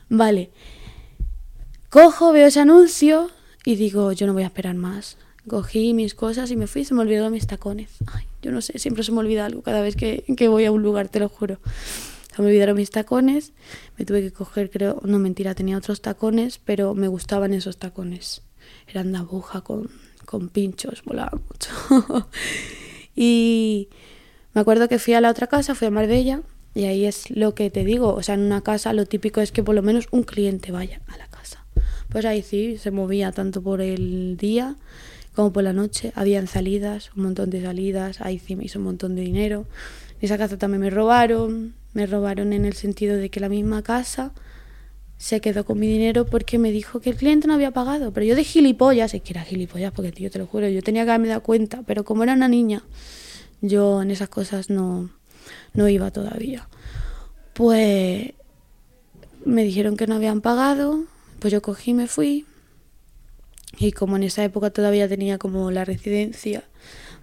Vale. 0.10 0.52
Cojo, 1.90 2.34
veo 2.34 2.48
ese 2.48 2.60
anuncio 2.60 3.32
y 3.66 3.76
digo, 3.76 4.12
yo 4.12 4.28
no 4.28 4.34
voy 4.34 4.44
a 4.44 4.48
esperar 4.48 4.76
más. 4.76 5.18
Cogí 5.48 5.94
mis 5.94 6.16
cosas 6.16 6.52
y 6.52 6.56
me 6.56 6.68
fui, 6.68 6.86
se 6.86 6.94
me 6.94 7.02
olvidó 7.02 7.30
mis 7.30 7.48
tacones. 7.48 7.90
Ay, 8.14 8.26
yo 8.42 8.52
no 8.52 8.62
sé, 8.62 8.78
siempre 8.80 9.04
se 9.04 9.12
me 9.12 9.20
olvida 9.20 9.46
algo 9.46 9.62
cada 9.62 9.82
vez 9.82 9.96
que, 9.96 10.24
que 10.36 10.48
voy 10.48 10.66
a 10.66 10.72
un 10.72 10.84
lugar, 10.84 11.10
te 11.10 11.20
lo 11.20 11.30
juro. 11.30 11.60
Se 12.36 12.42
me 12.42 12.50
olvidaron 12.50 12.76
mis 12.76 12.90
tacones, 12.90 13.54
me 13.98 14.06
tuve 14.06 14.22
que 14.22 14.32
coger, 14.32 14.70
creo, 14.70 15.02
no 15.04 15.20
mentira, 15.20 15.56
tenía 15.56 15.78
otros 15.78 16.02
tacones, 16.02 16.60
pero 16.64 16.94
me 16.94 17.08
gustaban 17.08 17.54
esos 17.54 17.78
tacones. 17.78 18.42
Eran 18.88 19.12
de 19.12 19.18
aguja 19.18 19.62
con, 19.62 19.90
con 20.26 20.50
pinchos, 20.50 21.04
volaban 21.04 21.42
mucho. 21.48 22.28
y 23.16 23.90
me 24.54 24.62
acuerdo 24.62 24.88
que 24.88 25.00
fui 25.00 25.14
a 25.14 25.22
la 25.22 25.32
otra 25.32 25.48
casa, 25.48 25.76
fui 25.76 25.88
a 25.88 25.92
Marbella, 25.92 26.42
y 26.76 26.86
ahí 26.86 27.06
es 27.06 27.32
lo 27.32 27.56
que 27.56 27.70
te 27.70 27.84
digo, 27.84 28.14
o 28.14 28.24
sea, 28.24 28.36
en 28.36 28.42
una 28.42 28.62
casa 28.62 28.94
lo 28.94 29.06
típico 29.06 29.42
es 29.42 29.52
que 29.52 29.64
por 29.64 29.76
lo 29.76 29.82
menos 29.82 30.08
un 30.12 30.24
cliente 30.24 30.72
vaya 30.72 31.02
a 31.08 31.18
la 31.18 31.28
casa. 31.28 31.66
Pues 32.10 32.26
ahí 32.26 32.42
sí, 32.42 32.78
se 32.78 32.92
movía 32.92 33.32
tanto 33.32 33.62
por 33.62 33.82
el 33.82 34.38
día 34.38 34.76
como 35.40 35.54
por 35.54 35.64
la 35.64 35.72
noche. 35.72 36.12
Habían 36.16 36.48
salidas, 36.48 37.12
un 37.16 37.24
montón 37.24 37.50
de 37.50 37.62
salidas, 37.62 38.20
ahí 38.20 38.40
sí 38.40 38.58
me 38.58 38.66
hizo 38.66 38.78
un 38.78 38.84
montón 38.84 39.16
de 39.16 39.22
dinero. 39.22 39.68
En 40.20 40.26
esa 40.26 40.38
casa 40.38 40.58
también 40.58 40.82
me 40.82 40.90
robaron, 40.90 41.76
me 41.94 42.06
robaron 42.08 42.52
en 42.52 42.66
el 42.66 42.74
sentido 42.74 43.16
de 43.16 43.30
que 43.30 43.40
la 43.40 43.48
misma 43.48 43.82
casa 43.82 44.34
se 45.18 45.40
quedó 45.40 45.64
con 45.64 45.80
mi 45.80 45.88
dinero 45.88 46.26
porque 46.26 46.60
me 46.60 46.74
dijo 46.74 47.00
que 47.00 47.12
el 47.12 47.16
cliente 47.16 47.48
no 47.48 47.54
había 47.54 47.72
pagado. 47.72 48.12
Pero 48.12 48.26
yo 48.26 48.36
de 48.36 48.44
gilipollas, 48.44 49.14
es 49.14 49.22
que 49.22 49.32
era 49.32 49.44
gilipollas, 49.44 49.94
porque 49.94 50.12
tío, 50.12 50.30
te 50.30 50.40
lo 50.40 50.46
juro, 50.46 50.68
yo 50.68 50.84
tenía 50.84 51.06
que 51.06 51.12
haberme 51.12 51.30
dado 51.30 51.42
cuenta, 51.42 51.84
pero 51.88 52.04
como 52.04 52.24
era 52.24 52.34
una 52.34 52.50
niña, 52.50 52.84
yo 53.62 54.02
en 54.02 54.12
esas 54.12 54.28
cosas 54.28 54.70
no, 54.70 55.10
no 55.74 55.88
iba 55.88 56.12
todavía. 56.12 56.68
Pues 57.54 58.34
me 59.46 59.64
dijeron 59.64 59.96
que 59.96 60.06
no 60.06 60.16
habían 60.16 60.42
pagado, 60.42 61.06
pues 61.40 61.54
yo 61.54 61.62
cogí 61.62 61.92
y 61.92 61.94
me 61.94 62.08
fui. 62.08 62.46
Y 63.78 63.92
como 63.92 64.18
en 64.18 64.24
esa 64.24 64.44
época 64.44 64.72
todavía 64.72 65.08
tenía 65.08 65.38
como 65.38 65.72
la 65.72 65.86
residencia, 65.86 66.64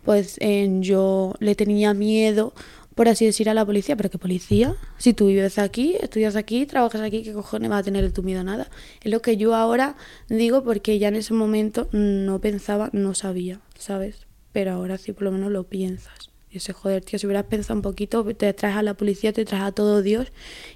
pues 0.04 0.38
yo 0.80 1.34
le 1.40 1.54
tenía 1.54 1.92
miedo, 1.92 2.54
por 2.94 3.08
así 3.08 3.26
decir, 3.26 3.50
a 3.50 3.54
la 3.54 3.66
policía. 3.66 3.96
Pero 3.96 4.08
¿qué 4.08 4.18
policía? 4.18 4.74
Si 4.96 5.12
tú 5.12 5.26
vives 5.26 5.58
aquí, 5.58 5.96
estudias 6.00 6.36
aquí, 6.36 6.64
trabajas 6.64 7.02
aquí, 7.02 7.22
¿qué 7.22 7.32
cojones 7.34 7.70
va 7.70 7.78
a 7.78 7.82
tener 7.82 8.10
tu 8.12 8.22
miedo 8.22 8.40
a 8.40 8.44
nada? 8.44 8.70
Es 9.02 9.10
lo 9.10 9.20
que 9.20 9.36
yo 9.36 9.54
ahora 9.54 9.96
digo 10.28 10.64
porque 10.64 10.98
ya 10.98 11.08
en 11.08 11.16
ese 11.16 11.34
momento 11.34 11.88
no 11.92 12.40
pensaba, 12.40 12.88
no 12.92 13.14
sabía, 13.14 13.60
¿sabes? 13.78 14.26
Pero 14.52 14.72
ahora 14.72 14.96
sí 14.96 15.12
por 15.12 15.24
lo 15.24 15.32
menos 15.32 15.50
lo 15.52 15.64
piensas. 15.64 16.30
Y 16.50 16.56
ese 16.58 16.72
joder, 16.72 17.04
tío, 17.04 17.18
si 17.18 17.26
hubieras 17.26 17.44
pensado 17.44 17.76
un 17.76 17.82
poquito, 17.82 18.24
te 18.24 18.50
traes 18.54 18.76
a 18.76 18.82
la 18.82 18.94
policía, 18.94 19.32
te 19.34 19.44
traes 19.44 19.64
a 19.64 19.72
todo 19.72 20.00
Dios 20.00 20.28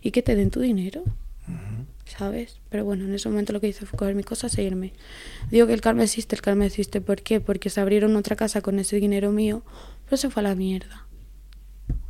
y 0.03 0.11
que 0.11 0.21
te 0.21 0.35
den 0.35 0.51
tu 0.51 0.61
dinero. 0.61 1.05
¿Sabes? 2.11 2.61
Pero 2.69 2.85
bueno, 2.85 3.05
en 3.05 3.15
ese 3.15 3.29
momento 3.29 3.53
lo 3.53 3.61
que 3.61 3.69
hice 3.69 3.87
fue 3.87 3.99
coger 3.99 4.15
mis 4.15 4.27
cosas 4.27 4.57
e 4.59 4.63
irme. 4.63 4.93
Digo 5.51 5.67
que 5.67 5.73
el 5.73 5.81
karma 5.81 6.05
existe, 6.05 6.35
el 6.35 6.43
karma 6.43 6.67
existe. 6.67 7.01
¿Por 7.01 7.23
qué? 7.23 7.41
Porque 7.41 7.71
se 7.71 7.81
abrieron 7.81 8.17
otra 8.17 8.37
casa 8.37 8.61
con 8.61 8.79
ese 8.79 8.97
dinero 8.97 9.31
mío, 9.33 9.63
pero 10.05 10.17
se 10.17 10.31
fue 10.31 10.41
a 10.43 10.49
la 10.49 10.55
mierda. 10.55 11.07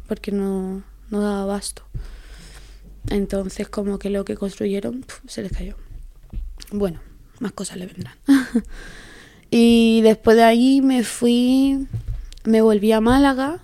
Porque 0.08 0.32
no, 0.32 0.82
no 1.10 1.20
daba 1.20 1.42
abasto. 1.42 1.84
Entonces, 3.08 3.68
como 3.68 3.98
que 3.98 4.10
lo 4.10 4.24
que 4.24 4.36
construyeron 4.36 5.04
se 5.26 5.42
les 5.42 5.52
cayó. 5.52 5.76
Bueno, 6.72 7.00
más 7.38 7.52
cosas 7.52 7.76
le 7.76 7.86
vendrán. 7.86 8.14
y 9.50 10.00
después 10.02 10.36
de 10.36 10.44
ahí 10.44 10.80
me 10.80 11.04
fui, 11.04 11.86
me 12.44 12.60
volví 12.62 12.92
a 12.92 13.00
Málaga. 13.00 13.60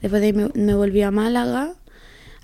Después 0.00 0.20
de 0.20 0.28
ahí 0.28 0.32
me, 0.32 0.50
me 0.54 0.74
volví 0.74 1.02
a 1.02 1.10
Málaga. 1.10 1.74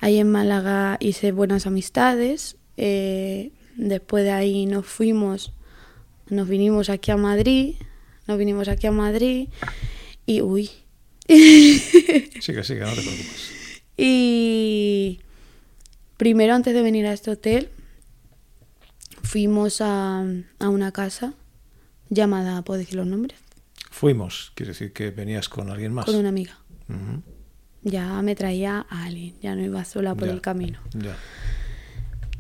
Ahí 0.01 0.19
en 0.19 0.31
Málaga 0.31 0.97
hice 1.01 1.33
buenas 1.33 1.67
amistades. 1.67 2.57
Eh, 2.81 3.51
después 3.77 4.23
de 4.25 4.31
ahí 4.31 4.65
nos 4.67 4.87
fuimos, 4.87 5.53
nos 6.31 6.49
vinimos 6.49 6.89
aquí 6.91 7.11
a 7.11 7.17
Madrid, 7.17 7.75
nos 8.29 8.39
vinimos 8.39 8.69
aquí 8.69 8.87
a 8.87 8.93
Madrid 8.93 9.49
y 10.27 10.41
uy. 10.43 10.71
Sigue, 11.29 12.63
sigue, 12.65 12.81
no 12.81 12.93
te 12.95 13.03
preocupes. 13.03 13.51
Y 13.97 15.21
primero 16.17 16.55
antes 16.55 16.73
de 16.73 16.83
venir 16.83 17.07
a 17.07 17.13
este 17.13 17.31
hotel 17.33 17.69
fuimos 19.23 19.81
a, 19.81 20.25
a 20.59 20.69
una 20.69 20.93
casa 20.93 21.35
llamada, 22.09 22.63
¿puedo 22.63 22.79
decir 22.79 22.95
los 22.95 23.07
nombres? 23.07 23.39
Fuimos, 23.91 24.53
quiere 24.55 24.71
decir 24.73 24.93
que 24.93 25.11
venías 25.11 25.49
con 25.49 25.69
alguien 25.71 25.93
más. 25.93 26.05
Con 26.07 26.15
una 26.15 26.29
amiga. 26.29 26.57
Ya 27.83 28.23
me 28.23 28.35
traía 28.37 28.87
a 28.89 29.05
alguien, 29.05 29.35
ya 29.43 29.55
no 29.55 29.63
iba 29.65 29.85
sola 29.85 30.15
por 30.15 30.29
Ya. 30.29 30.35
el 30.35 30.41
camino. 30.41 30.79
Ya. 30.95 31.17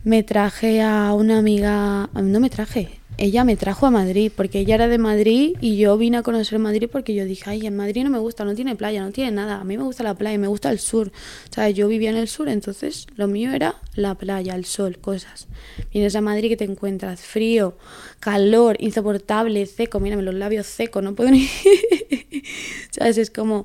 Me 0.04 0.22
traje 0.22 0.80
a 0.80 1.12
una 1.12 1.38
amiga, 1.38 2.08
no 2.14 2.40
me 2.40 2.50
traje, 2.50 3.00
ella 3.18 3.42
me 3.42 3.56
trajo 3.56 3.84
a 3.84 3.90
Madrid, 3.90 4.30
porque 4.34 4.60
ella 4.60 4.76
era 4.76 4.86
de 4.86 4.96
Madrid 4.96 5.56
y 5.60 5.76
yo 5.76 5.98
vine 5.98 6.18
a 6.18 6.22
conocer 6.22 6.60
Madrid 6.60 6.88
porque 6.90 7.14
yo 7.14 7.24
dije, 7.24 7.50
ay, 7.50 7.66
en 7.66 7.76
Madrid 7.76 8.04
no 8.04 8.10
me 8.10 8.20
gusta, 8.20 8.44
no 8.44 8.54
tiene 8.54 8.76
playa, 8.76 9.02
no 9.02 9.10
tiene 9.10 9.32
nada, 9.32 9.60
a 9.60 9.64
mí 9.64 9.76
me 9.76 9.82
gusta 9.82 10.04
la 10.04 10.14
playa, 10.14 10.38
me 10.38 10.46
gusta 10.46 10.70
el 10.70 10.78
sur, 10.78 11.08
o 11.08 11.52
sea, 11.52 11.68
yo 11.68 11.88
vivía 11.88 12.10
en 12.10 12.16
el 12.16 12.28
sur, 12.28 12.48
entonces 12.48 13.08
lo 13.16 13.26
mío 13.26 13.50
era 13.52 13.74
la 13.96 14.14
playa, 14.14 14.54
el 14.54 14.64
sol, 14.66 14.98
cosas. 14.98 15.48
Vienes 15.92 16.14
a 16.14 16.20
Madrid 16.20 16.48
que 16.48 16.56
te 16.56 16.64
encuentras 16.64 17.22
frío, 17.22 17.76
calor, 18.20 18.76
insoportable, 18.78 19.66
seco, 19.66 19.98
mírame 19.98 20.22
los 20.22 20.34
labios 20.34 20.68
secos, 20.68 21.02
no 21.02 21.16
puedo 21.16 21.32
ni... 21.32 21.48
¿Sabes? 22.92 23.18
Es 23.18 23.30
como, 23.32 23.64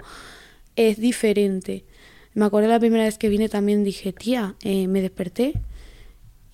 es 0.76 0.98
diferente. 0.98 1.86
Me 2.34 2.46
acuerdo 2.46 2.70
la 2.70 2.80
primera 2.80 3.04
vez 3.04 3.20
que 3.20 3.30
vine 3.30 3.50
también 3.50 3.84
dije, 3.84 4.14
tía, 4.14 4.56
eh, 4.64 4.88
me 4.88 5.02
desperté 5.02 5.54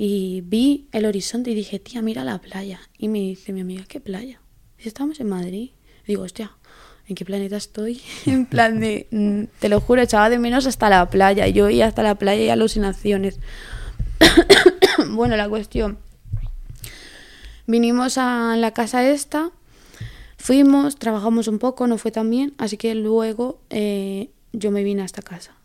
y 0.02 0.40
vi 0.46 0.88
el 0.94 1.06
horizonte 1.06 1.52
y 1.52 1.56
dije, 1.56 1.78
tía, 1.78 2.02
mira 2.02 2.24
la 2.24 2.40
playa. 2.40 2.80
Y 2.98 3.10
me 3.10 3.20
dice 3.20 3.52
mi 3.52 3.60
amiga, 3.60 3.84
¿qué 3.86 4.00
playa? 4.00 4.40
Dice, 4.78 4.88
estamos 4.88 5.20
en 5.20 5.28
Madrid. 5.28 5.72
Digo, 6.08 6.24
hostia, 6.24 6.54
¿en 7.10 7.16
qué 7.16 7.26
planeta 7.26 7.58
estoy? 7.58 8.02
en 8.26 8.46
plan 8.46 8.80
de, 8.80 9.08
mm, 9.12 9.60
te 9.60 9.68
lo 9.68 9.82
juro, 9.82 10.02
echaba 10.02 10.30
de 10.30 10.40
menos 10.40 10.66
hasta 10.68 10.90
la 10.90 11.10
playa. 11.10 11.50
Yo 11.50 11.70
iba 11.70 11.86
hasta 11.86 12.02
la 12.02 12.16
playa 12.16 12.42
y 12.42 12.48
alucinaciones. 12.48 13.42
bueno, 15.10 15.36
la 15.36 15.50
cuestión. 15.50 15.98
Vinimos 17.68 18.18
a 18.18 18.56
la 18.56 18.72
casa 18.72 19.06
esta, 19.06 19.52
fuimos, 20.38 20.96
trabajamos 20.96 21.50
un 21.50 21.60
poco, 21.60 21.88
no 21.88 21.98
fue 21.98 22.12
tan 22.12 22.30
bien, 22.30 22.54
así 22.58 22.78
que 22.78 22.96
luego 22.96 23.60
eh, 23.70 24.30
yo 24.54 24.72
me 24.72 24.86
vine 24.86 25.02
a 25.02 25.06
esta 25.06 25.22
casa. 25.22 25.56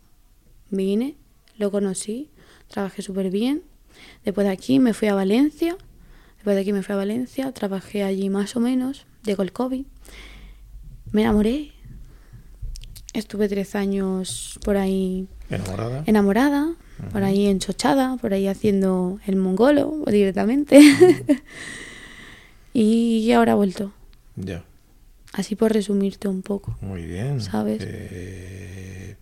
Vine, 0.71 1.15
lo 1.57 1.71
conocí, 1.71 2.31
trabajé 2.67 3.01
súper 3.01 3.31
bien. 3.31 3.63
Después 4.25 4.47
de 4.47 4.53
aquí 4.53 4.79
me 4.79 4.95
fui 4.95 5.09
a 5.09 5.15
Valencia. 5.15 5.77
Después 6.37 6.57
de 6.57 6.63
aquí 6.63 6.73
me 6.73 6.83
fui 6.83 6.93
a 6.93 6.97
Valencia, 6.97 7.53
trabajé 7.53 8.03
allí 8.03 8.29
más 8.31 8.55
o 8.57 8.61
menos. 8.61 9.07
Llegó 9.25 9.43
el 9.43 9.53
COVID. 9.53 9.85
Me 11.13 11.23
enamoré. 11.23 11.73
Estuve 13.13 13.49
tres 13.49 13.75
años 13.77 14.59
por 14.65 14.77
ahí 14.77 15.29
Enamorada. 15.49 16.03
enamorada, 16.07 16.75
por 17.13 17.23
ahí 17.23 17.47
enchochada, 17.47 18.17
por 18.17 18.35
ahí 18.35 18.49
haciendo 18.49 19.21
el 19.27 19.37
mongolo 19.37 20.03
directamente. 20.07 20.81
y 22.73 23.31
ahora 23.33 23.53
he 23.53 23.55
vuelto. 23.55 23.93
Ya. 24.37 24.65
Así 25.33 25.55
por 25.57 25.73
resumirte 25.73 26.29
un 26.29 26.43
poco. 26.43 26.77
Muy 26.81 27.05
bien. 27.07 27.41
¿Sabes? 27.41 27.79
Eh, 27.83 29.17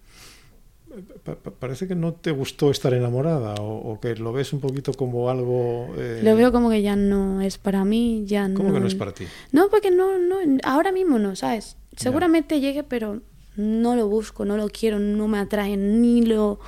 pa- 1.24 1.34
pa- 1.36 1.50
parece 1.50 1.86
que 1.88 1.94
no 1.94 2.12
te 2.14 2.30
gustó 2.30 2.70
estar 2.70 2.92
enamorada 2.94 3.54
o, 3.54 3.92
o 3.92 4.00
que 4.00 4.14
lo 4.16 4.32
ves 4.32 4.52
un 4.52 4.60
poquito 4.60 4.92
como 4.94 5.30
algo... 5.30 5.88
eh, 5.96 6.20
Lo 6.22 6.36
veo 6.36 6.52
como 6.52 6.70
que 6.70 6.82
ya 6.82 6.96
no 6.96 7.40
es 7.40 7.58
para 7.58 7.84
mí, 7.84 8.24
ya 8.26 8.48
no. 8.48 8.56
¿Cómo 8.56 8.72
que 8.72 8.80
no 8.80 8.86
es 8.86 8.94
para 8.94 9.12
ti? 9.12 9.24
No, 9.52 9.68
porque 9.70 9.90
no, 9.90 10.18
no, 10.18 10.36
ahora 10.64 10.92
mismo 10.92 11.18
no, 11.18 11.34
¿sabes? 11.36 11.76
Seguramente 11.96 12.60
llegue, 12.60 12.82
pero 12.84 13.20
no 13.56 13.96
lo 13.96 14.08
busco, 14.08 14.44
no 14.44 14.56
lo 14.56 14.68
quiero, 14.68 14.98
no 14.98 15.28
me 15.28 15.38
atrae, 15.38 15.76
ni 15.76 16.22
lo, 16.22 16.58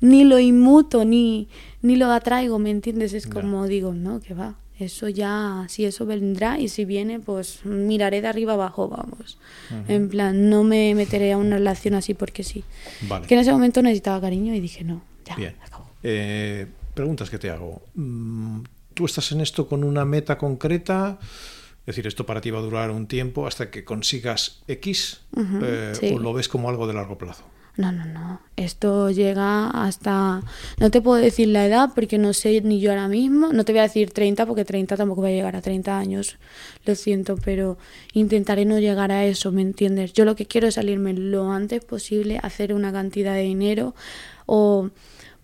ni 0.00 0.24
lo 0.24 0.38
inmuto, 0.38 1.04
ni, 1.04 1.48
ni 1.82 1.96
lo 1.96 2.06
atraigo, 2.12 2.58
¿me 2.58 2.70
entiendes? 2.70 3.12
Es 3.12 3.26
como 3.26 3.66
digo, 3.66 3.92
no, 3.94 4.20
que 4.20 4.34
va, 4.34 4.54
eso 4.78 5.08
ya, 5.08 5.66
si 5.68 5.84
eso 5.84 6.06
vendrá 6.06 6.58
y 6.58 6.68
si 6.68 6.84
viene, 6.84 7.18
pues 7.18 7.64
miraré 7.64 8.20
de 8.20 8.28
arriba 8.28 8.54
abajo, 8.54 8.88
vamos. 8.88 9.38
En 9.88 10.08
plan, 10.08 10.48
no 10.48 10.62
me 10.62 10.94
meteré 10.94 11.32
a 11.32 11.36
una 11.36 11.56
relación 11.56 11.94
así 11.94 12.14
porque 12.14 12.44
sí. 12.44 12.64
Que 13.26 13.34
en 13.34 13.40
ese 13.40 13.52
momento 13.52 13.82
necesitaba 13.82 14.20
cariño 14.20 14.54
y 14.54 14.60
dije, 14.60 14.84
no, 14.84 15.02
ya, 15.24 15.34
Bien. 15.34 15.54
acabó. 15.64 15.86
Eh, 16.02 16.66
preguntas 16.94 17.28
que 17.28 17.38
te 17.38 17.50
hago. 17.50 17.82
Mm, 17.94 18.60
¿Tú 18.94 19.06
estás 19.06 19.32
en 19.32 19.40
esto 19.40 19.68
con 19.68 19.82
una 19.82 20.04
meta 20.04 20.38
concreta? 20.38 21.18
Es 21.80 21.96
decir, 21.96 22.06
esto 22.06 22.26
para 22.26 22.40
ti 22.40 22.50
va 22.50 22.58
a 22.58 22.62
durar 22.62 22.90
un 22.90 23.06
tiempo 23.06 23.46
hasta 23.46 23.70
que 23.70 23.84
consigas 23.84 24.62
X, 24.68 25.22
eh, 25.62 26.12
o 26.14 26.18
lo 26.18 26.32
ves 26.32 26.48
como 26.48 26.68
algo 26.68 26.86
de 26.86 26.94
largo 26.94 27.16
plazo. 27.18 27.44
No, 27.78 27.92
no, 27.92 28.04
no. 28.06 28.40
Esto 28.56 29.08
llega 29.08 29.70
hasta... 29.70 30.42
No 30.78 30.90
te 30.90 31.00
puedo 31.00 31.22
decir 31.22 31.46
la 31.46 31.64
edad 31.64 31.90
porque 31.94 32.18
no 32.18 32.32
sé 32.32 32.60
ni 32.60 32.80
yo 32.80 32.90
ahora 32.90 33.06
mismo. 33.06 33.52
No 33.52 33.64
te 33.64 33.70
voy 33.70 33.78
a 33.78 33.82
decir 33.82 34.10
30 34.10 34.46
porque 34.46 34.64
30 34.64 34.96
tampoco 34.96 35.22
va 35.22 35.28
a 35.28 35.30
llegar 35.30 35.54
a 35.54 35.62
30 35.62 35.96
años. 35.96 36.38
Lo 36.84 36.96
siento, 36.96 37.36
pero 37.36 37.78
intentaré 38.14 38.64
no 38.64 38.80
llegar 38.80 39.12
a 39.12 39.24
eso, 39.24 39.52
¿me 39.52 39.62
entiendes? 39.62 40.12
Yo 40.12 40.24
lo 40.24 40.34
que 40.34 40.46
quiero 40.46 40.66
es 40.66 40.74
salirme 40.74 41.12
lo 41.14 41.52
antes 41.52 41.84
posible, 41.84 42.40
hacer 42.42 42.74
una 42.74 42.90
cantidad 42.90 43.34
de 43.34 43.42
dinero 43.42 43.94
o 44.46 44.90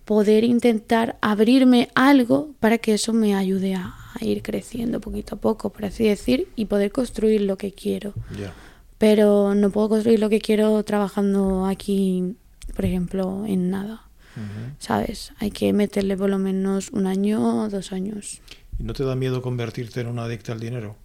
poder 0.03 0.43
intentar 0.43 1.17
abrirme 1.21 1.87
algo 1.95 2.49
para 2.59 2.79
que 2.79 2.95
eso 2.95 3.13
me 3.13 3.33
ayude 3.33 3.75
a, 3.75 3.95
ir 4.19 4.41
creciendo 4.41 4.99
poquito 4.99 5.35
a 5.35 5.39
poco, 5.39 5.69
por 5.69 5.85
así 5.85 6.05
decir, 6.05 6.49
y 6.57 6.65
poder 6.65 6.91
construir 6.91 7.41
lo 7.41 7.57
que 7.57 7.71
quiero 7.71 8.13
pero 9.05 9.53
no 9.53 9.69
puedo 9.69 9.89
construir 9.89 10.19
lo 10.19 10.31
que 10.31 10.41
quiero 10.41 10.83
trabajando 10.83 11.67
aquí, 11.67 12.37
por 12.75 12.85
ejemplo, 12.85 13.43
en 13.45 13.69
nada. 13.69 14.01
¿Sabes? 14.79 15.31
Hay 15.37 15.51
que 15.51 15.73
meterle 15.73 16.17
por 16.17 16.27
lo 16.27 16.39
menos 16.39 16.89
un 16.89 17.05
año 17.05 17.65
o 17.65 17.69
dos 17.69 17.91
años. 17.91 18.41
¿Y 18.79 18.83
no 18.83 18.93
te 18.93 19.03
da 19.03 19.15
miedo 19.15 19.43
convertirte 19.43 20.01
en 20.01 20.07
una 20.07 20.23
adicta 20.23 20.53
al 20.53 20.59
dinero? 20.59 20.95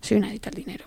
Soy 0.00 0.16
una 0.16 0.30
adicta 0.30 0.50
al 0.50 0.56
dinero. 0.56 0.84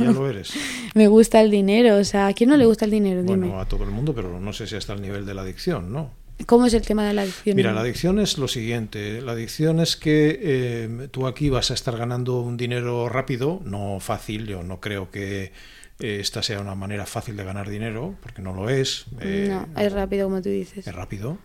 Ya 0.00 0.12
lo 0.12 0.26
eres. 0.30 0.54
Me 0.94 1.08
gusta 1.08 1.42
el 1.42 1.50
dinero, 1.50 1.98
o 1.98 2.04
sea, 2.04 2.28
¿a 2.28 2.32
quién 2.32 2.48
no 2.48 2.56
le 2.56 2.64
gusta 2.64 2.86
el 2.86 2.90
dinero? 2.90 3.22
Bueno, 3.22 3.60
a 3.60 3.68
todo 3.68 3.84
el 3.84 3.90
mundo, 3.90 4.14
pero 4.14 4.40
no 4.40 4.54
sé 4.54 4.66
si 4.66 4.76
hasta 4.76 4.94
el 4.94 5.02
nivel 5.02 5.26
de 5.26 5.34
la 5.34 5.42
adicción, 5.42 5.92
¿no? 5.92 6.10
¿Cómo 6.44 6.66
es 6.66 6.74
el 6.74 6.82
tema 6.82 7.06
de 7.06 7.14
la 7.14 7.22
adicción? 7.22 7.56
Mira, 7.56 7.72
la 7.72 7.80
adicción 7.80 8.18
es 8.18 8.36
lo 8.36 8.46
siguiente. 8.46 9.22
La 9.22 9.32
adicción 9.32 9.80
es 9.80 9.96
que 9.96 10.38
eh, 10.40 11.08
tú 11.10 11.26
aquí 11.26 11.48
vas 11.48 11.70
a 11.70 11.74
estar 11.74 11.96
ganando 11.96 12.40
un 12.40 12.58
dinero 12.58 13.08
rápido, 13.08 13.62
no 13.64 13.98
fácil. 14.00 14.46
Yo 14.46 14.62
no 14.62 14.78
creo 14.78 15.10
que 15.10 15.52
eh, 15.98 16.18
esta 16.20 16.42
sea 16.42 16.60
una 16.60 16.74
manera 16.74 17.06
fácil 17.06 17.36
de 17.36 17.44
ganar 17.44 17.70
dinero, 17.70 18.16
porque 18.20 18.42
no 18.42 18.52
lo 18.52 18.68
es. 18.68 19.06
Eh, 19.20 19.48
no, 19.50 19.66
es 19.80 19.92
rápido, 19.92 20.26
como 20.26 20.42
tú 20.42 20.50
dices. 20.50 20.86
Es 20.86 20.94
rápido. 20.94 21.38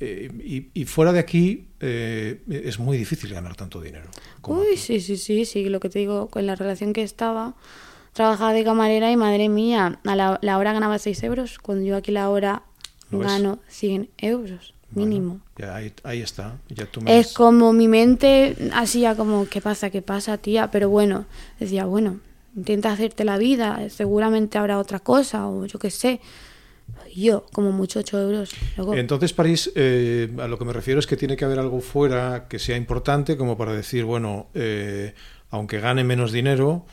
Y, 0.00 0.84
fuera 0.86 1.12
de 1.12 1.20
aquí 1.20 1.68
es 1.78 2.78
muy 2.80 2.98
difícil 2.98 3.32
ganar 3.32 3.54
tanto 3.54 3.80
dinero. 3.80 4.10
Uy, 4.42 4.76
sí, 4.76 5.00
sí, 5.00 5.16
sí, 5.16 5.44
sí. 5.44 5.68
Lo 5.68 5.78
que 5.78 5.88
te 5.88 6.00
digo, 6.00 6.26
con 6.26 6.46
la 6.46 6.56
relación 6.56 6.92
que 6.92 7.04
estaba 7.04 7.54
trabajaba 8.12 8.52
de 8.52 8.64
camarera 8.64 9.10
y 9.10 9.16
madre 9.16 9.48
mía, 9.48 9.98
a 10.04 10.16
la, 10.16 10.58
hora 10.58 10.72
ganaba 10.72 10.98
6 10.98 11.22
euros, 11.22 11.58
cuando 11.58 11.84
yo 11.84 11.96
aquí 11.96 12.12
la 12.12 12.28
hora 12.30 12.62
gano 13.10 13.58
100 13.68 14.08
euros 14.18 14.74
mínimo. 14.94 15.40
ya 15.56 15.76
ahí, 15.76 16.20
está. 16.20 16.58
Ya 16.68 16.86
tú 16.86 17.00
Es 17.06 17.32
como 17.32 17.72
mi 17.72 17.88
mente 17.88 18.56
hacía 18.74 19.14
como, 19.14 19.46
¿qué 19.48 19.60
pasa? 19.60 19.90
¿Qué 19.90 20.02
pasa, 20.02 20.38
tía? 20.38 20.70
Pero 20.70 20.88
bueno, 20.90 21.24
decía, 21.58 21.86
bueno, 21.86 22.20
intenta 22.56 22.92
hacerte 22.92 23.24
la 23.24 23.38
vida, 23.38 23.88
seguramente 23.88 24.58
habrá 24.58 24.78
otra 24.78 25.00
cosa 25.00 25.48
o 25.48 25.66
yo 25.66 25.78
qué 25.78 25.90
sé. 25.90 26.20
Yo, 27.14 27.46
como 27.52 27.72
mucho 27.72 28.00
8 28.00 28.20
euros. 28.20 28.50
Entonces, 28.94 29.32
París, 29.32 29.70
eh, 29.74 30.30
a 30.38 30.48
lo 30.48 30.58
que 30.58 30.64
me 30.64 30.72
refiero 30.72 30.98
es 30.98 31.06
que 31.06 31.16
tiene 31.16 31.36
que 31.36 31.44
haber 31.44 31.58
algo 31.58 31.80
fuera 31.80 32.48
que 32.48 32.58
sea 32.58 32.76
importante 32.76 33.36
como 33.36 33.56
para 33.56 33.72
decir, 33.72 34.04
bueno, 34.04 34.48
eh, 34.54 35.14
aunque 35.50 35.80
gane 35.80 36.04
menos 36.04 36.32
dinero, 36.32 36.86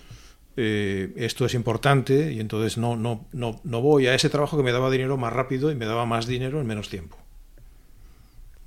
eh, 0.61 1.13
esto 1.15 1.45
es 1.45 1.53
importante 1.53 2.33
y 2.33 2.41
entonces 2.41 2.77
no, 2.77 2.97
no, 2.97 3.25
no, 3.31 3.61
no 3.63 3.81
voy 3.81 4.07
a 4.07 4.13
ese 4.13 4.29
trabajo 4.29 4.57
que 4.57 4.63
me 4.63 4.73
daba 4.73 4.91
dinero 4.91 5.15
más 5.15 5.31
rápido 5.31 5.71
y 5.71 5.75
me 5.75 5.85
daba 5.85 6.05
más 6.05 6.27
dinero 6.27 6.59
en 6.59 6.67
menos 6.67 6.89
tiempo. 6.89 7.17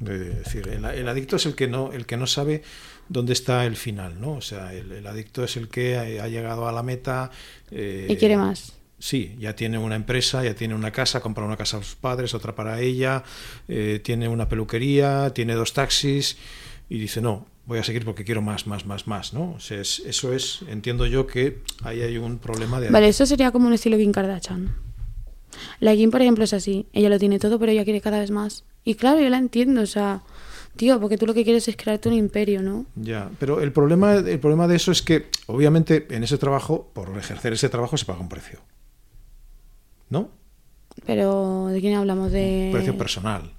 Es 0.01 0.45
decir, 0.45 0.69
el, 0.69 1.09
adicto 1.09 1.37
es 1.37 1.45
el 1.45 1.55
que 1.55 1.69
no, 1.69 1.93
el 1.93 2.07
que 2.07 2.17
no 2.17 2.27
sabe 2.27 2.63
dónde 3.11 3.35
está 3.35 3.67
el 3.67 3.77
final, 3.77 4.19
¿no? 4.19 4.33
O 4.33 4.41
sea, 4.41 4.73
el, 4.73 5.07
adicto 5.07 5.45
es 5.45 5.59
el 5.59 5.69
que 5.69 5.99
ha, 5.99 6.29
llegado 6.29 6.67
a 6.67 6.73
la 6.73 6.83
meta. 6.83 7.31
Eh, 7.71 8.07
y 8.09 8.17
quiere 8.17 8.39
más. 8.39 8.73
Sí, 8.99 9.37
ya 9.39 9.55
tiene 9.55 9.77
una 9.77 9.97
empresa, 9.97 10.43
ya 10.43 10.55
tiene 10.55 10.75
una 10.75 10.93
casa, 10.93 11.21
compra 11.21 11.45
una 11.45 11.59
casa 11.59 11.77
a 11.77 11.83
sus 11.83 11.95
padres, 11.95 12.33
otra 12.33 12.55
para 12.55 12.81
ella, 12.81 13.23
eh, 13.69 14.01
tiene 14.03 14.29
una 14.29 14.49
peluquería, 14.49 15.31
tiene 15.35 15.55
dos 15.55 15.75
taxis 15.75 16.39
y 16.89 16.99
dice, 16.99 17.21
no, 17.21 17.47
voy 17.67 17.79
a 17.79 17.85
seguir 17.85 18.05
porque 18.05 18.25
quiero 18.25 18.43
más, 18.43 18.67
más, 18.67 18.87
más, 18.87 19.07
más, 19.07 19.33
¿no? 19.33 19.57
eso 19.59 20.33
es, 20.33 20.61
entiendo 20.69 21.07
yo 21.07 21.27
que 21.27 21.63
ahí 21.83 22.03
hay 22.03 22.19
un 22.19 22.39
problema 22.39 22.81
de... 22.81 22.91
Vale, 22.91 23.09
eso 23.09 23.27
sería 23.27 23.53
como 23.53 23.67
un 23.67 23.73
estilo 23.73 23.97
Kim 23.97 24.13
Kardashian. 24.13 24.75
La 25.81 25.95
Kim, 25.95 26.11
por 26.11 26.23
ejemplo, 26.23 26.45
es 26.45 26.53
así. 26.53 26.87
Ella 26.93 27.09
lo 27.09 27.19
tiene 27.19 27.39
todo, 27.39 27.59
pero 27.59 27.73
ella 27.73 27.85
quiere 27.85 28.01
cada 28.01 28.19
vez 28.19 28.31
más. 28.31 28.65
Y 28.85 28.95
claro, 28.95 29.21
yo 29.21 29.29
la 29.29 29.39
entiendo, 29.39 29.83
o 29.83 29.87
sea, 29.87 30.23
tío, 30.77 30.99
porque 31.01 31.19
tú 31.19 31.27
lo 31.27 31.35
que 31.35 31.45
quieres 31.45 31.69
es 31.69 31.77
crearte 31.77 32.09
un 32.09 32.15
imperio, 32.15 32.63
¿no? 32.63 32.87
Ya, 32.97 33.31
pero 33.39 33.61
el 33.61 33.73
problema, 33.73 34.15
el 34.15 34.41
problema 34.41 34.67
de 34.67 34.77
eso 34.77 34.91
es 34.91 35.03
que, 35.03 35.27
obviamente, 35.47 36.07
en 36.11 36.25
ese 36.25 36.39
trabajo, 36.39 36.91
por 36.93 37.17
ejercer 37.17 37.53
ese 37.53 37.69
trabajo, 37.69 37.97
se 37.97 38.05
paga 38.05 38.21
un 38.21 38.29
precio. 38.29 38.61
¿No? 40.09 40.31
Pero, 41.07 41.69
¿de 41.69 41.81
quién 41.81 41.95
hablamos? 41.95 42.33
De... 42.33 42.67
Un 42.67 42.73
precio 42.73 42.99
personal 42.99 43.53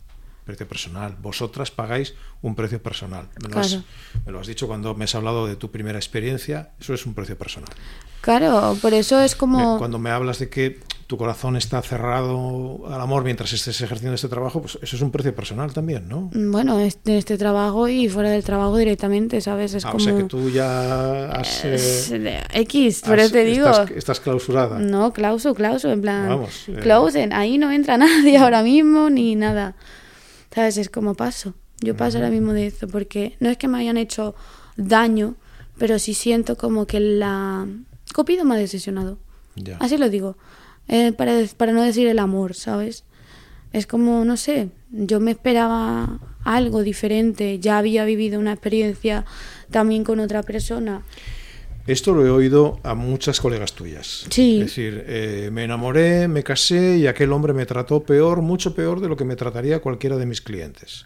precio 0.44 0.68
personal. 0.68 1.16
Vosotras 1.22 1.72
pagáis 1.72 2.14
un 2.42 2.56
precio 2.56 2.82
personal. 2.82 3.30
Me 3.42 3.50
lo, 3.50 3.60
has, 3.60 3.80
me 4.26 4.32
lo, 4.32 4.40
has, 4.40 4.48
dicho 4.48 4.68
cuando 4.68 4.94
me 4.96 5.06
has 5.06 5.16
hablado 5.16 5.48
de 5.48 5.56
tu 5.56 5.72
primera 5.72 5.98
experiencia. 5.98 6.72
Eso 6.80 6.94
es 6.94 7.06
un 7.06 7.14
precio 7.14 7.38
personal. 7.38 7.70
Claro, 8.24 8.78
por 8.82 8.94
eso 8.94 9.20
es 9.22 9.36
como... 9.36 9.78
Cuando 9.78 10.00
me 10.00 10.10
hablas 10.10 10.40
de 10.40 10.48
que 10.48 10.80
tu 11.08 11.18
corazón 11.18 11.58
está 11.58 11.82
cerrado 11.82 12.88
al 12.88 13.02
amor 13.02 13.26
mientras 13.26 13.52
estés 13.52 13.82
ejerciendo 13.82 14.16
este 14.16 14.30
trabajo, 14.30 14.62
pues 14.62 14.80
eso 14.82 14.96
es 14.96 15.02
un 15.02 15.12
precio 15.12 15.36
personal 15.36 15.74
también, 15.74 16.08
¿no? 16.08 16.32
Bueno, 16.34 16.80
en 16.80 16.88
este 16.88 17.38
trabajo 17.38 17.90
y 17.90 18.08
fuera 18.08 18.30
del 18.30 18.44
trabajo 18.44 18.78
directamente, 18.78 19.42
¿sabes? 19.42 19.74
Es 19.74 19.84
ah, 19.84 19.92
como... 19.92 20.02
O 20.02 20.08
sea 20.08 20.16
que 20.16 20.24
tú 20.24 20.50
ya 20.50 21.32
has... 21.32 21.66
Eh, 21.66 22.44
X, 22.54 23.02
pero 23.06 23.30
te 23.30 23.44
digo... 23.44 23.70
Estás, 23.94 24.22
clausurada. 24.22 24.80
No, 24.80 25.12
clauso, 25.12 25.54
clauso, 25.54 25.92
en 25.92 26.02
plan... 26.02 26.30
Vamos. 26.30 26.70
Eh... 26.70 27.30
ahí 27.34 27.58
no 27.58 27.72
entra 27.72 27.98
nadie 28.00 28.38
ahora 28.38 28.64
mismo 28.64 29.10
ni 29.10 29.36
nada. 29.36 29.76
¿Sabes? 30.54 30.78
Es 30.78 30.90
como 30.90 31.16
paso. 31.16 31.54
Yo 31.82 31.98
paso 31.98 32.18
ahora 32.18 32.30
mismo 32.30 32.54
de 32.54 32.68
eso, 32.68 32.88
porque 32.88 33.36
no 33.40 33.50
es 33.50 33.58
que 33.58 33.68
me 33.68 33.78
hayan 33.80 33.98
hecho 33.98 34.36
daño, 34.78 35.36
pero 35.78 36.00
sí 36.00 36.14
siento 36.14 36.56
como 36.56 36.86
que 36.86 37.00
la... 37.00 37.68
Copido 38.14 38.46
me 38.46 38.56
ha 38.56 38.58
decepcionado. 38.58 39.18
Así 39.80 39.98
lo 39.98 40.10
digo. 40.10 40.38
Eh, 40.88 41.12
para, 41.14 41.34
para 41.58 41.74
no 41.74 41.82
decir 41.82 42.08
el 42.08 42.20
amor, 42.20 42.54
¿sabes? 42.54 43.04
Es 43.72 43.88
como, 43.88 44.24
no 44.24 44.38
sé, 44.38 44.70
yo 44.92 45.20
me 45.20 45.32
esperaba 45.32 46.20
algo 46.44 46.84
diferente, 46.84 47.60
ya 47.60 47.78
había 47.78 48.06
vivido 48.06 48.40
una 48.40 48.54
experiencia 48.54 49.26
también 49.72 50.04
con 50.04 50.20
otra 50.20 50.44
persona. 50.44 51.02
Esto 51.86 52.14
lo 52.14 52.26
he 52.26 52.30
oído 52.30 52.80
a 52.84 52.96
muchas 52.96 53.42
colegas 53.42 53.74
tuyas. 53.74 54.26
Sí. 54.30 54.62
Es 54.62 54.68
decir, 54.68 55.04
eh, 55.06 55.50
me 55.52 55.66
enamoré, 55.66 56.28
me 56.28 56.44
casé 56.44 56.98
y 56.98 57.08
aquel 57.08 57.34
hombre 57.34 57.54
me 57.54 57.66
trató 57.66 58.04
peor, 58.04 58.42
mucho 58.42 58.74
peor 58.74 59.02
de 59.02 59.10
lo 59.10 59.18
que 59.18 59.26
me 59.26 59.36
trataría 59.36 59.82
cualquiera 59.82 60.18
de 60.18 60.26
mis 60.26 60.42
clientes. 60.42 61.06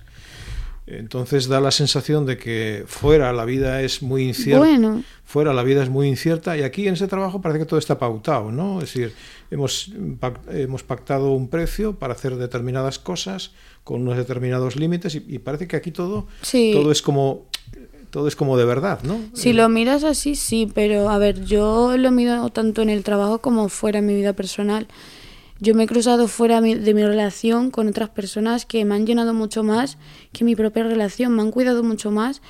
Entonces 0.85 1.49
da 1.49 1.59
la 1.59 1.71
sensación 1.71 2.25
de 2.25 2.37
que 2.37 2.85
fuera 2.87 3.33
la 3.33 3.43
vida 3.43 3.81
es 3.81 4.01
muy 4.01 4.23
incierta. 4.23 4.59
Bueno. 4.59 5.03
Fuera 5.25 5.53
la 5.53 5.63
vida 5.63 5.83
es 5.83 5.89
muy 5.89 6.07
incierta 6.07 6.55
y 6.55 6.63
aquí 6.63 6.87
en 6.87 6.93
ese 6.93 7.07
trabajo 7.07 7.41
parece 7.41 7.59
que 7.59 7.65
todo 7.65 7.77
está 7.77 7.99
pautado, 7.99 8.53
¿no? 8.53 8.79
Es 8.79 8.93
decir, 8.93 9.13
hemos, 9.51 9.91
hemos 10.49 10.83
pactado 10.83 11.31
un 11.31 11.49
precio 11.49 11.99
para 11.99 12.13
hacer 12.13 12.37
determinadas 12.37 12.99
cosas 12.99 13.51
con 13.83 14.01
unos 14.01 14.15
determinados 14.15 14.77
límites 14.77 15.15
y, 15.15 15.39
parece 15.39 15.67
que 15.67 15.75
aquí 15.75 15.91
todo, 15.91 16.27
todo 16.49 16.91
es 16.91 17.01
como 17.01 17.47
todo 18.09 18.27
es 18.27 18.35
como 18.35 18.57
de 18.57 18.65
verdad, 18.65 19.01
¿no? 19.03 19.19
Si 19.33 19.53
lo 19.53 19.69
miras 19.69 20.03
así, 20.03 20.35
sí, 20.35 20.71
pero 20.73 21.09
a 21.09 21.17
ver, 21.17 21.43
yo 21.45 21.97
lo 21.97 22.11
miro 22.11 22.49
tanto 22.49 22.81
en 22.81 22.89
el 22.89 23.03
trabajo 23.03 23.39
como 23.39 23.69
fuera 23.69 23.99
en 23.99 24.05
mi 24.05 24.15
vida 24.15 24.33
personal. 24.33 24.87
Yo 25.59 25.73
me 25.73 25.83
he 25.83 25.87
cruzado 25.87 26.27
fuera 26.27 26.61
de 26.61 26.93
mi 26.93 27.03
relación 27.03 27.71
con 27.71 27.87
otras 27.87 28.09
personas 28.09 28.65
que 28.65 28.85
me 28.85 28.95
han 28.95 29.07
llenado 29.07 29.33
mucho 29.33 29.63
más 29.63 29.97
que 30.31 30.43
mi 30.43 30.55
propia 30.55 30.83
relación, 30.83 31.35
me 31.35 31.41
han 31.41 31.51
cuidado 31.51 31.83
mucho 31.83 32.11
más 32.11 32.41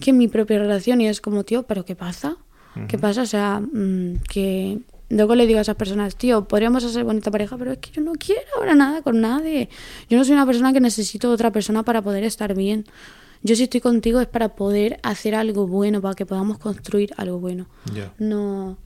que 0.00 0.12
mi 0.12 0.28
propia 0.28 0.58
relación 0.58 1.00
y 1.00 1.08
es 1.08 1.20
como, 1.20 1.44
tío, 1.44 1.64
¿pero 1.64 1.84
qué 1.84 1.94
pasa? 1.94 2.36
¿Qué 2.88 2.98
pasa? 2.98 3.22
O 3.22 3.26
sea, 3.26 3.60
mm, 3.60 4.22
que 4.28 4.80
luego 5.08 5.34
le 5.36 5.46
digo 5.46 5.60
a 5.60 5.62
esas 5.62 5.76
personas, 5.76 6.16
tío, 6.16 6.44
podríamos 6.48 6.82
hacer 6.82 7.04
bonita 7.04 7.30
pareja, 7.30 7.56
pero 7.56 7.72
es 7.72 7.78
que 7.78 7.90
yo 7.92 8.02
no 8.02 8.12
quiero 8.12 8.40
ahora 8.56 8.74
nada 8.74 9.02
con 9.02 9.20
nadie. 9.20 9.68
Yo 10.08 10.18
no 10.18 10.24
soy 10.24 10.32
una 10.32 10.46
persona 10.46 10.72
que 10.72 10.80
necesito 10.80 11.30
otra 11.30 11.52
persona 11.52 11.84
para 11.84 12.02
poder 12.02 12.24
estar 12.24 12.54
bien. 12.54 12.84
Yo 13.44 13.54
si 13.54 13.62
estoy 13.64 13.80
contigo 13.80 14.20
es 14.20 14.26
para 14.26 14.56
poder 14.56 14.98
hacer 15.04 15.34
algo 15.36 15.66
bueno, 15.68 16.00
para 16.02 16.14
que 16.14 16.26
podamos 16.26 16.58
construir 16.58 17.12
algo 17.16 17.38
bueno. 17.38 17.66
No. 18.18 18.76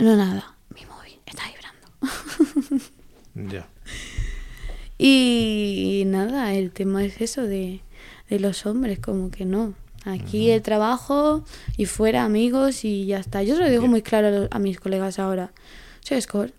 No, 0.00 0.16
nada. 0.16 0.56
Mi 0.74 0.84
móvil 0.86 1.20
está 1.26 1.42
vibrando. 1.46 2.84
Ya. 3.54 3.68
Y 4.98 6.02
nada, 6.06 6.54
el 6.54 6.72
tema 6.72 7.04
es 7.04 7.20
eso 7.20 7.42
de, 7.42 7.80
de 8.28 8.40
los 8.40 8.66
hombres, 8.66 8.98
como 8.98 9.30
que 9.30 9.44
no. 9.44 9.74
Aquí 10.04 10.50
el 10.50 10.62
trabajo 10.62 11.44
y 11.76 11.84
fuera 11.86 12.24
amigos 12.24 12.84
y 12.84 13.06
ya 13.06 13.18
está. 13.20 13.42
Yo 13.42 13.54
se 13.56 13.60
lo 13.62 13.68
digo 13.68 13.82
Bien. 13.82 13.90
muy 13.90 14.02
claro 14.02 14.28
a, 14.28 14.30
los- 14.30 14.48
a 14.50 14.58
mis 14.58 14.80
colegas 14.80 15.18
ahora. 15.18 15.52
Soy 16.00 16.20
score. 16.20 16.52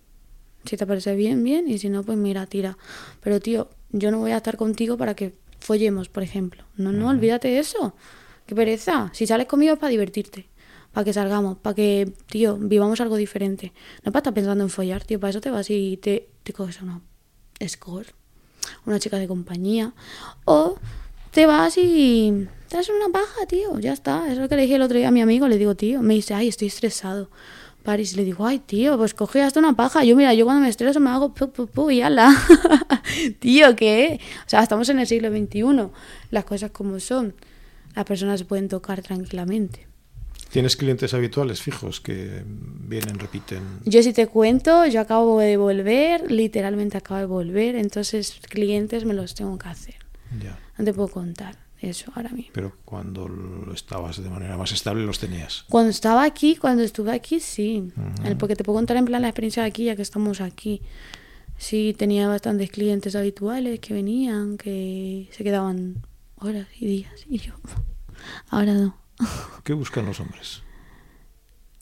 Si 0.64 0.76
te 0.76 0.86
parece 0.86 1.14
bien, 1.16 1.42
bien. 1.42 1.68
Y 1.68 1.78
si 1.78 1.88
no, 1.88 2.02
pues 2.02 2.16
mira, 2.16 2.46
tira. 2.46 2.78
Pero 3.22 3.40
tío, 3.40 3.68
yo 3.90 4.10
no 4.10 4.18
voy 4.18 4.30
a 4.30 4.36
estar 4.38 4.56
contigo 4.56 4.96
para 4.96 5.14
que 5.14 5.34
follemos, 5.70 6.08
por 6.08 6.24
ejemplo. 6.24 6.64
No, 6.76 6.90
no, 6.90 7.06
olvídate 7.10 7.46
de 7.46 7.60
eso. 7.60 7.94
Qué 8.44 8.56
pereza. 8.56 9.08
Si 9.12 9.24
sales 9.24 9.46
conmigo 9.46 9.74
es 9.74 9.78
para 9.78 9.90
divertirte. 9.90 10.48
Para 10.92 11.04
que 11.04 11.12
salgamos. 11.12 11.58
Para 11.58 11.76
que, 11.76 12.12
tío, 12.26 12.56
vivamos 12.56 13.00
algo 13.00 13.14
diferente. 13.14 13.72
No 14.02 14.10
para 14.10 14.18
estar 14.18 14.34
pensando 14.34 14.64
en 14.64 14.70
follar, 14.70 15.04
tío. 15.04 15.20
Para 15.20 15.30
eso 15.30 15.40
te 15.40 15.48
vas 15.48 15.70
y 15.70 15.96
te, 15.98 16.28
te 16.42 16.52
coges 16.52 16.80
a 16.80 16.82
una 16.82 17.00
score. 17.68 18.08
Una 18.84 18.98
chica 18.98 19.16
de 19.18 19.28
compañía. 19.28 19.94
O 20.44 20.76
te 21.30 21.46
vas 21.46 21.78
y 21.78 22.48
te 22.68 22.76
das 22.76 22.88
una 22.88 23.08
paja, 23.10 23.46
tío. 23.46 23.78
Ya 23.78 23.92
está. 23.92 24.24
Eso 24.24 24.32
es 24.32 24.38
lo 24.38 24.48
que 24.48 24.56
le 24.56 24.62
dije 24.62 24.74
el 24.74 24.82
otro 24.82 24.98
día 24.98 25.06
a 25.06 25.12
mi 25.12 25.22
amigo. 25.22 25.46
Le 25.46 25.56
digo, 25.56 25.76
tío. 25.76 26.02
Me 26.02 26.14
dice, 26.14 26.34
ay, 26.34 26.48
estoy 26.48 26.66
estresado. 26.66 27.30
Paris, 27.82 28.16
le 28.16 28.24
digo, 28.24 28.46
ay, 28.46 28.58
tío, 28.58 28.96
pues 28.98 29.14
coge 29.14 29.42
hasta 29.42 29.60
una 29.60 29.74
paja. 29.74 30.04
Yo, 30.04 30.16
mira, 30.16 30.34
yo 30.34 30.44
cuando 30.44 30.62
me 30.62 30.68
estreso 30.68 31.00
me 31.00 31.10
hago 31.10 31.32
pu, 31.32 31.50
pu, 31.50 31.66
pu 31.66 31.90
y 31.90 32.02
ala. 32.02 32.34
tío, 33.38 33.74
¿qué? 33.76 34.20
O 34.46 34.48
sea, 34.48 34.62
estamos 34.62 34.88
en 34.88 35.00
el 35.00 35.06
siglo 35.06 35.30
XXI. 35.30 35.90
Las 36.30 36.44
cosas 36.44 36.70
como 36.70 37.00
son. 37.00 37.34
Las 37.94 38.04
personas 38.04 38.40
se 38.40 38.46
pueden 38.46 38.68
tocar 38.68 39.02
tranquilamente. 39.02 39.86
¿Tienes 40.50 40.76
clientes 40.76 41.14
habituales 41.14 41.62
fijos 41.62 42.00
que 42.00 42.42
vienen, 42.44 43.18
repiten? 43.18 43.62
Yo 43.84 44.02
si 44.02 44.12
te 44.12 44.26
cuento, 44.26 44.84
yo 44.86 45.00
acabo 45.00 45.38
de 45.38 45.56
volver, 45.56 46.30
literalmente 46.30 46.98
acabo 46.98 47.20
de 47.20 47.26
volver, 47.26 47.76
entonces 47.76 48.40
clientes 48.48 49.04
me 49.04 49.14
los 49.14 49.34
tengo 49.34 49.56
que 49.58 49.68
hacer. 49.68 49.94
Ya. 50.42 50.58
No 50.76 50.84
te 50.84 50.92
puedo 50.92 51.08
contar 51.08 51.69
eso 51.80 52.12
ahora 52.14 52.30
mismo. 52.30 52.50
Pero 52.52 52.72
cuando 52.84 53.28
estabas 53.74 54.22
de 54.22 54.28
manera 54.28 54.56
más 54.56 54.72
estable 54.72 55.04
los 55.04 55.18
tenías. 55.18 55.64
Cuando 55.68 55.90
estaba 55.90 56.24
aquí, 56.24 56.56
cuando 56.56 56.82
estuve 56.82 57.12
aquí, 57.12 57.40
sí. 57.40 57.92
Porque 58.38 58.56
te 58.56 58.64
puedo 58.64 58.76
contar 58.78 58.96
en 58.96 59.04
plan 59.04 59.22
la 59.22 59.28
experiencia 59.28 59.62
de 59.62 59.68
aquí, 59.68 59.84
ya 59.84 59.96
que 59.96 60.02
estamos 60.02 60.40
aquí. 60.40 60.82
Sí, 61.56 61.94
tenía 61.96 62.26
bastantes 62.28 62.70
clientes 62.70 63.14
habituales 63.14 63.80
que 63.80 63.92
venían, 63.92 64.56
que 64.56 65.28
se 65.32 65.44
quedaban 65.44 66.06
horas 66.36 66.66
y 66.78 66.86
días. 66.86 67.12
Y 67.28 67.38
yo, 67.38 67.54
ahora 68.48 68.74
no. 68.74 68.96
¿Qué 69.64 69.72
buscan 69.74 70.06
los 70.06 70.20
hombres? 70.20 70.62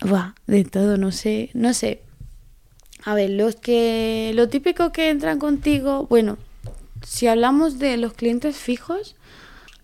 Va, 0.03 0.35
de 0.47 0.65
todo, 0.65 0.97
no 0.97 1.13
sé, 1.13 1.51
no 1.55 1.75
sé. 1.75 2.03
A 3.05 3.15
ver, 3.15 3.31
los 3.31 3.57
que, 3.57 4.33
lo 4.35 4.49
típico 4.49 4.93
que 4.93 5.11
entran 5.11 5.39
contigo, 5.39 6.07
bueno, 6.09 6.39
si 7.05 7.27
hablamos 7.27 7.79
de 7.79 7.97
los 7.97 8.13
clientes 8.13 8.57
fijos, 8.57 9.17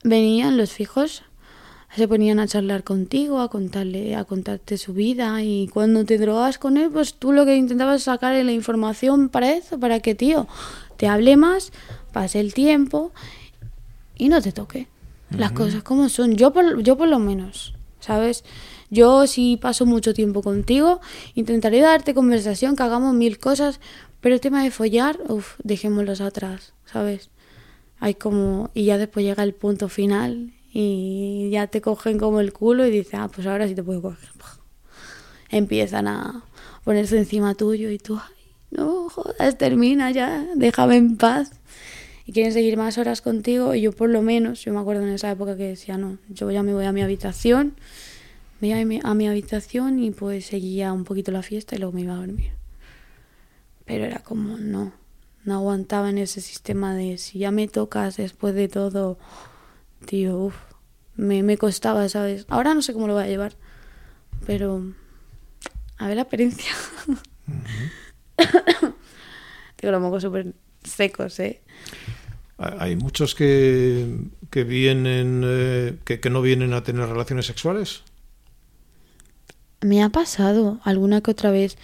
venían 0.05 0.57
los 0.57 0.71
fijos, 0.71 1.25
se 1.97 2.07
ponían 2.07 2.39
a 2.39 2.47
charlar 2.47 2.85
contigo, 2.85 3.41
a 3.41 3.49
contarle, 3.49 4.15
a 4.15 4.25
contarte 4.25 4.79
su 4.79 4.93
vida 4.95 5.43
y 5.43 5.69
cuando 5.69 6.05
te 6.05 6.19
drogas 6.19 6.59
con 6.59 6.77
él, 6.77 6.91
pues 6.91 7.15
tú 7.15 7.33
lo 7.33 7.45
que 7.45 7.57
intentabas 7.57 7.97
es 7.97 8.05
sacarle 8.05 8.45
la 8.45 8.53
información 8.53 9.29
para 9.29 9.53
eso, 9.53 9.81
para 9.81 10.01
que 10.01 10.15
tío 10.15 10.47
te 10.97 11.09
hable 11.09 11.37
más, 11.37 11.73
pase 12.13 12.41
el 12.41 12.55
tiempo 12.55 13.13
y 14.17 14.29
no 14.29 14.41
te 14.41 14.53
toque. 14.53 14.89
Las 15.31 15.53
cosas 15.53 15.83
como 15.83 16.09
son. 16.09 16.37
Yo 16.37 16.53
por, 16.53 16.83
yo 16.83 16.97
por 16.97 17.09
lo 17.09 17.19
menos, 17.19 17.75
¿sabes? 17.99 18.45
Yo 18.91 19.27
si 19.27 19.57
paso 19.57 19.87
mucho 19.87 20.15
tiempo 20.15 20.43
contigo, 20.43 21.01
intentaré 21.35 21.81
darte 21.81 22.15
conversación, 22.15 22.77
que 22.77 22.85
hagamos 22.85 23.15
mil 23.15 23.39
cosas, 23.39 23.81
pero 24.21 24.37
el 24.37 24.41
tema 24.41 24.63
de 24.63 24.71
follar, 24.71 25.19
uff, 25.29 25.55
dejémoslos 25.65 26.21
atrás, 26.21 26.75
¿sabes? 26.85 27.31
Hay 28.05 28.17
como... 28.17 28.71
Y 28.75 28.85
ya 28.85 28.99
después 28.99 29.25
llega 29.25 29.43
el 29.43 29.55
punto 29.55 29.89
final 29.89 30.53
y 30.75 31.49
ya 31.51 31.69
te 31.69 31.81
cogen 31.81 32.19
como 32.19 32.41
el 32.41 32.53
culo 32.53 32.87
y 32.87 32.91
dices, 32.91 33.15
ah, 33.15 33.31
pues 33.35 33.47
ahora 33.47 33.67
sí 33.67 33.75
te 33.75 33.83
puedo 33.83 34.03
coger. 34.03 34.29
Empiezan 35.49 36.07
a 36.09 36.45
ponerse 36.85 37.17
encima 37.17 37.55
tuyo 37.55 37.89
y 37.89 37.97
tú, 37.97 38.19
ay, 38.19 38.53
no 38.73 39.09
jodas, 39.09 39.57
termina 39.57 40.11
ya, 40.11 40.47
déjame 40.55 40.97
en 40.97 41.17
paz 41.17 41.53
y 42.27 42.33
quieren 42.33 42.53
seguir 42.53 42.77
más 42.77 42.99
horas 42.99 43.23
contigo 43.23 43.75
y 43.75 43.81
yo 43.81 43.93
por 43.93 44.11
lo 44.11 44.21
menos, 44.21 44.63
yo 44.63 44.75
me 44.75 44.81
acuerdo 44.81 45.05
en 45.05 45.15
esa 45.15 45.31
época 45.31 45.57
que 45.57 45.69
decía, 45.69 45.97
no, 45.97 46.19
yo 46.29 46.51
ya 46.51 46.63
me 46.63 46.75
voy 46.75 46.85
a 46.85 46.93
mi 46.93 47.01
habitación, 47.01 47.75
me 48.61 48.69
iba 48.69 48.79
a 48.79 48.85
mi, 48.85 49.01
a 49.03 49.15
mi 49.15 49.29
habitación 49.29 49.99
y 49.99 50.11
pues 50.11 50.45
seguía 50.45 50.93
un 50.93 51.05
poquito 51.05 51.33
la 51.33 51.41
fiesta 51.43 51.75
y 51.75 51.79
luego 51.79 51.95
me 51.95 52.03
iba 52.03 52.13
a 52.13 52.19
dormir. 52.19 52.53
Pero 53.87 54.05
era 54.05 54.19
como, 54.19 54.59
no, 54.59 54.93
no 55.45 55.55
aguantaba 55.55 56.11
en 56.11 56.19
ese 56.19 56.41
sistema 56.41 56.95
de 56.95 57.19
si 57.19 57.39
ya 57.39 57.51
me 57.51 57.69
tocas 57.69 58.17
después 58.17 58.55
de 58.55 58.69
todo, 58.69 59.19
tío, 60.07 60.39
uff, 60.39 60.57
me, 61.17 61.43
me 61.43 61.59
costaba, 61.59 62.09
¿sabes? 62.09 62.47
Ahora 62.49 62.75
no 62.75 62.83
sé 62.83 62.93
cómo 62.93 63.07
lo 63.07 63.15
voy 63.15 63.25
a 63.25 63.29
llevar, 63.29 63.55
pero 64.47 64.83
a 65.99 66.09
ver 66.09 66.17
la 66.17 66.23
experiencia. 66.23 66.73
Tengo 69.77 69.93
los 69.93 70.01
mocos 70.01 70.23
súper 70.23 70.55
secos, 70.83 71.39
¿eh? 71.41 71.63
Hay 72.57 72.97
muchos 72.97 73.35
que, 73.35 74.17
que 74.51 74.65
vienen, 74.65 75.43
eh, 75.45 75.97
que, 76.05 76.21
que 76.21 76.31
no 76.31 76.41
vienen 76.41 76.73
a 76.73 76.85
tener 76.85 77.09
relaciones 77.09 77.47
sexuales. 77.47 78.03
Me 79.81 80.03
ha 80.03 80.09
pasado 80.09 80.81
alguna 80.85 81.21
que 81.21 81.33
otra 81.33 81.51
vez 81.51 81.77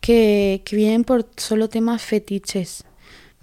que, 0.00 0.62
que 0.64 0.76
vienen 0.76 1.04
por 1.04 1.26
solo 1.36 1.68
temas 1.68 2.02
fetiches, 2.02 2.84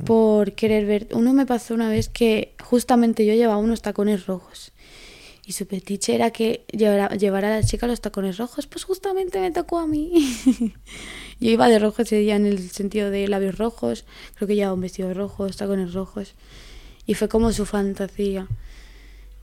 por 0.05 0.53
querer 0.53 0.85
ver. 0.85 1.07
Uno 1.11 1.33
me 1.33 1.45
pasó 1.45 1.73
una 1.73 1.89
vez 1.89 2.09
que 2.09 2.53
justamente 2.63 3.25
yo 3.25 3.33
llevaba 3.33 3.57
unos 3.57 3.81
tacones 3.81 4.25
rojos 4.27 4.71
y 5.47 5.53
su 5.53 5.65
fetiche 5.65 6.13
era 6.13 6.31
que 6.31 6.65
llevara, 6.71 7.07
llevara 7.15 7.47
a 7.47 7.59
la 7.59 7.63
chica 7.63 7.87
los 7.87 8.01
tacones 8.01 8.37
rojos, 8.37 8.67
pues 8.67 8.83
justamente 8.83 9.39
me 9.39 9.51
tocó 9.51 9.79
a 9.79 9.87
mí. 9.87 10.11
yo 11.39 11.49
iba 11.49 11.69
de 11.69 11.79
rojo 11.79 12.01
ese 12.01 12.17
día 12.17 12.35
en 12.35 12.45
el 12.45 12.69
sentido 12.69 13.09
de 13.09 13.29
labios 13.29 13.57
rojos, 13.57 14.03
creo 14.35 14.47
que 14.47 14.55
llevaba 14.55 14.73
un 14.73 14.81
vestido 14.81 15.13
rojo, 15.13 15.47
tacones 15.49 15.93
rojos 15.93 16.33
y 17.05 17.13
fue 17.13 17.29
como 17.29 17.53
su 17.53 17.65
fantasía. 17.65 18.47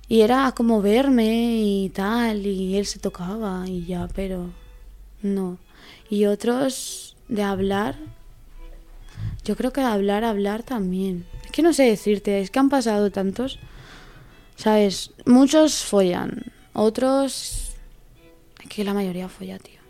Y 0.06 0.20
era 0.20 0.52
como 0.54 0.82
verme 0.82 1.56
y 1.56 1.88
tal, 1.88 2.46
y 2.46 2.76
él 2.76 2.84
se 2.84 2.98
tocaba 2.98 3.64
y 3.66 3.86
ya, 3.86 4.06
pero 4.14 4.50
no. 5.22 5.56
Y 6.10 6.26
otros 6.26 7.16
de 7.28 7.42
hablar, 7.42 7.96
yo 9.44 9.56
creo 9.56 9.72
que 9.72 9.80
hablar, 9.80 10.24
hablar 10.24 10.62
también. 10.62 11.26
Es 11.44 11.50
que 11.50 11.62
no 11.62 11.72
sé 11.72 11.84
decirte, 11.84 12.40
es 12.40 12.50
que 12.50 12.58
han 12.58 12.68
pasado 12.68 13.10
tantos, 13.10 13.58
¿sabes? 14.56 15.12
Muchos 15.26 15.84
follan, 15.84 16.44
otros... 16.72 17.74
Es 18.62 18.68
que 18.68 18.84
la 18.84 18.94
mayoría 18.94 19.28
folla, 19.28 19.58
tío. 19.58 19.80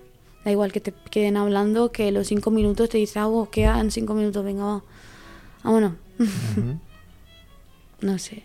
Da 0.44 0.50
igual 0.50 0.72
que 0.72 0.80
te 0.80 0.92
queden 1.10 1.36
hablando, 1.36 1.92
que 1.92 2.10
los 2.12 2.26
cinco 2.26 2.50
minutos 2.50 2.88
te 2.88 2.98
dicen, 2.98 3.22
ah, 3.22 3.28
oh, 3.28 3.48
quedan 3.50 3.90
cinco 3.90 4.14
minutos, 4.14 4.44
venga, 4.44 4.64
va. 4.64 4.84
Vámonos. 5.62 5.92
no 8.00 8.18
sé. 8.18 8.42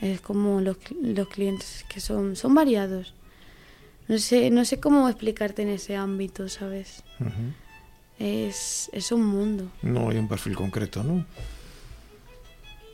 Es 0.00 0.20
como 0.20 0.60
los, 0.60 0.76
los 1.00 1.28
clientes 1.28 1.84
que 1.88 2.00
son, 2.00 2.36
son 2.36 2.54
variados. 2.54 3.14
No 4.08 4.18
sé, 4.18 4.50
no 4.50 4.64
sé 4.64 4.80
cómo 4.80 5.08
explicarte 5.08 5.62
en 5.62 5.68
ese 5.68 5.96
ámbito, 5.96 6.48
¿sabes? 6.48 7.02
Ujú. 7.20 7.52
Es, 8.18 8.90
es 8.92 9.12
un 9.12 9.24
mundo. 9.24 9.68
No 9.82 10.08
hay 10.08 10.18
un 10.18 10.28
perfil 10.28 10.56
concreto, 10.56 11.02
¿no? 11.02 11.24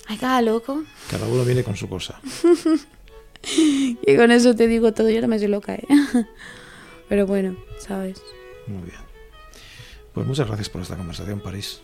Hay 0.09 0.19
cada 0.19 0.43
loco. 0.43 0.83
Cada 1.11 1.27
uno 1.27 1.45
viene 1.45 1.63
con 1.63 1.77
su 1.77 1.89
cosa. 1.89 2.21
Y 3.45 4.17
con 4.17 4.31
eso 4.31 4.55
te 4.55 4.69
digo 4.69 4.93
todo, 4.93 5.11
yo 5.11 5.21
no 5.21 5.29
me 5.29 5.39
soy 5.39 5.49
loca, 5.49 5.75
¿eh? 5.75 5.87
Pero 7.09 7.27
bueno, 7.27 7.57
¿sabes? 7.79 8.23
Muy 8.67 8.83
bien. 8.83 9.01
Pues 10.15 10.27
muchas 10.27 10.47
gracias 10.47 10.69
por 10.69 10.83
esta 10.83 10.97
conversación, 10.97 11.41
París. 11.41 11.81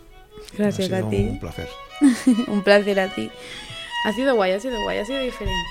Gracias 0.56 0.90
ha 0.92 0.96
sido 0.96 1.06
a 1.06 1.10
ti. 1.10 1.16
Un 1.16 1.40
placer. 1.40 1.68
un 2.46 2.62
placer 2.62 3.00
a 3.00 3.14
ti. 3.14 3.30
Ha 4.04 4.12
sido 4.12 4.36
guay, 4.36 4.52
ha 4.52 4.60
sido 4.60 4.80
guay, 4.82 4.98
ha 4.98 5.04
sido 5.04 5.20
diferente. 5.20 5.68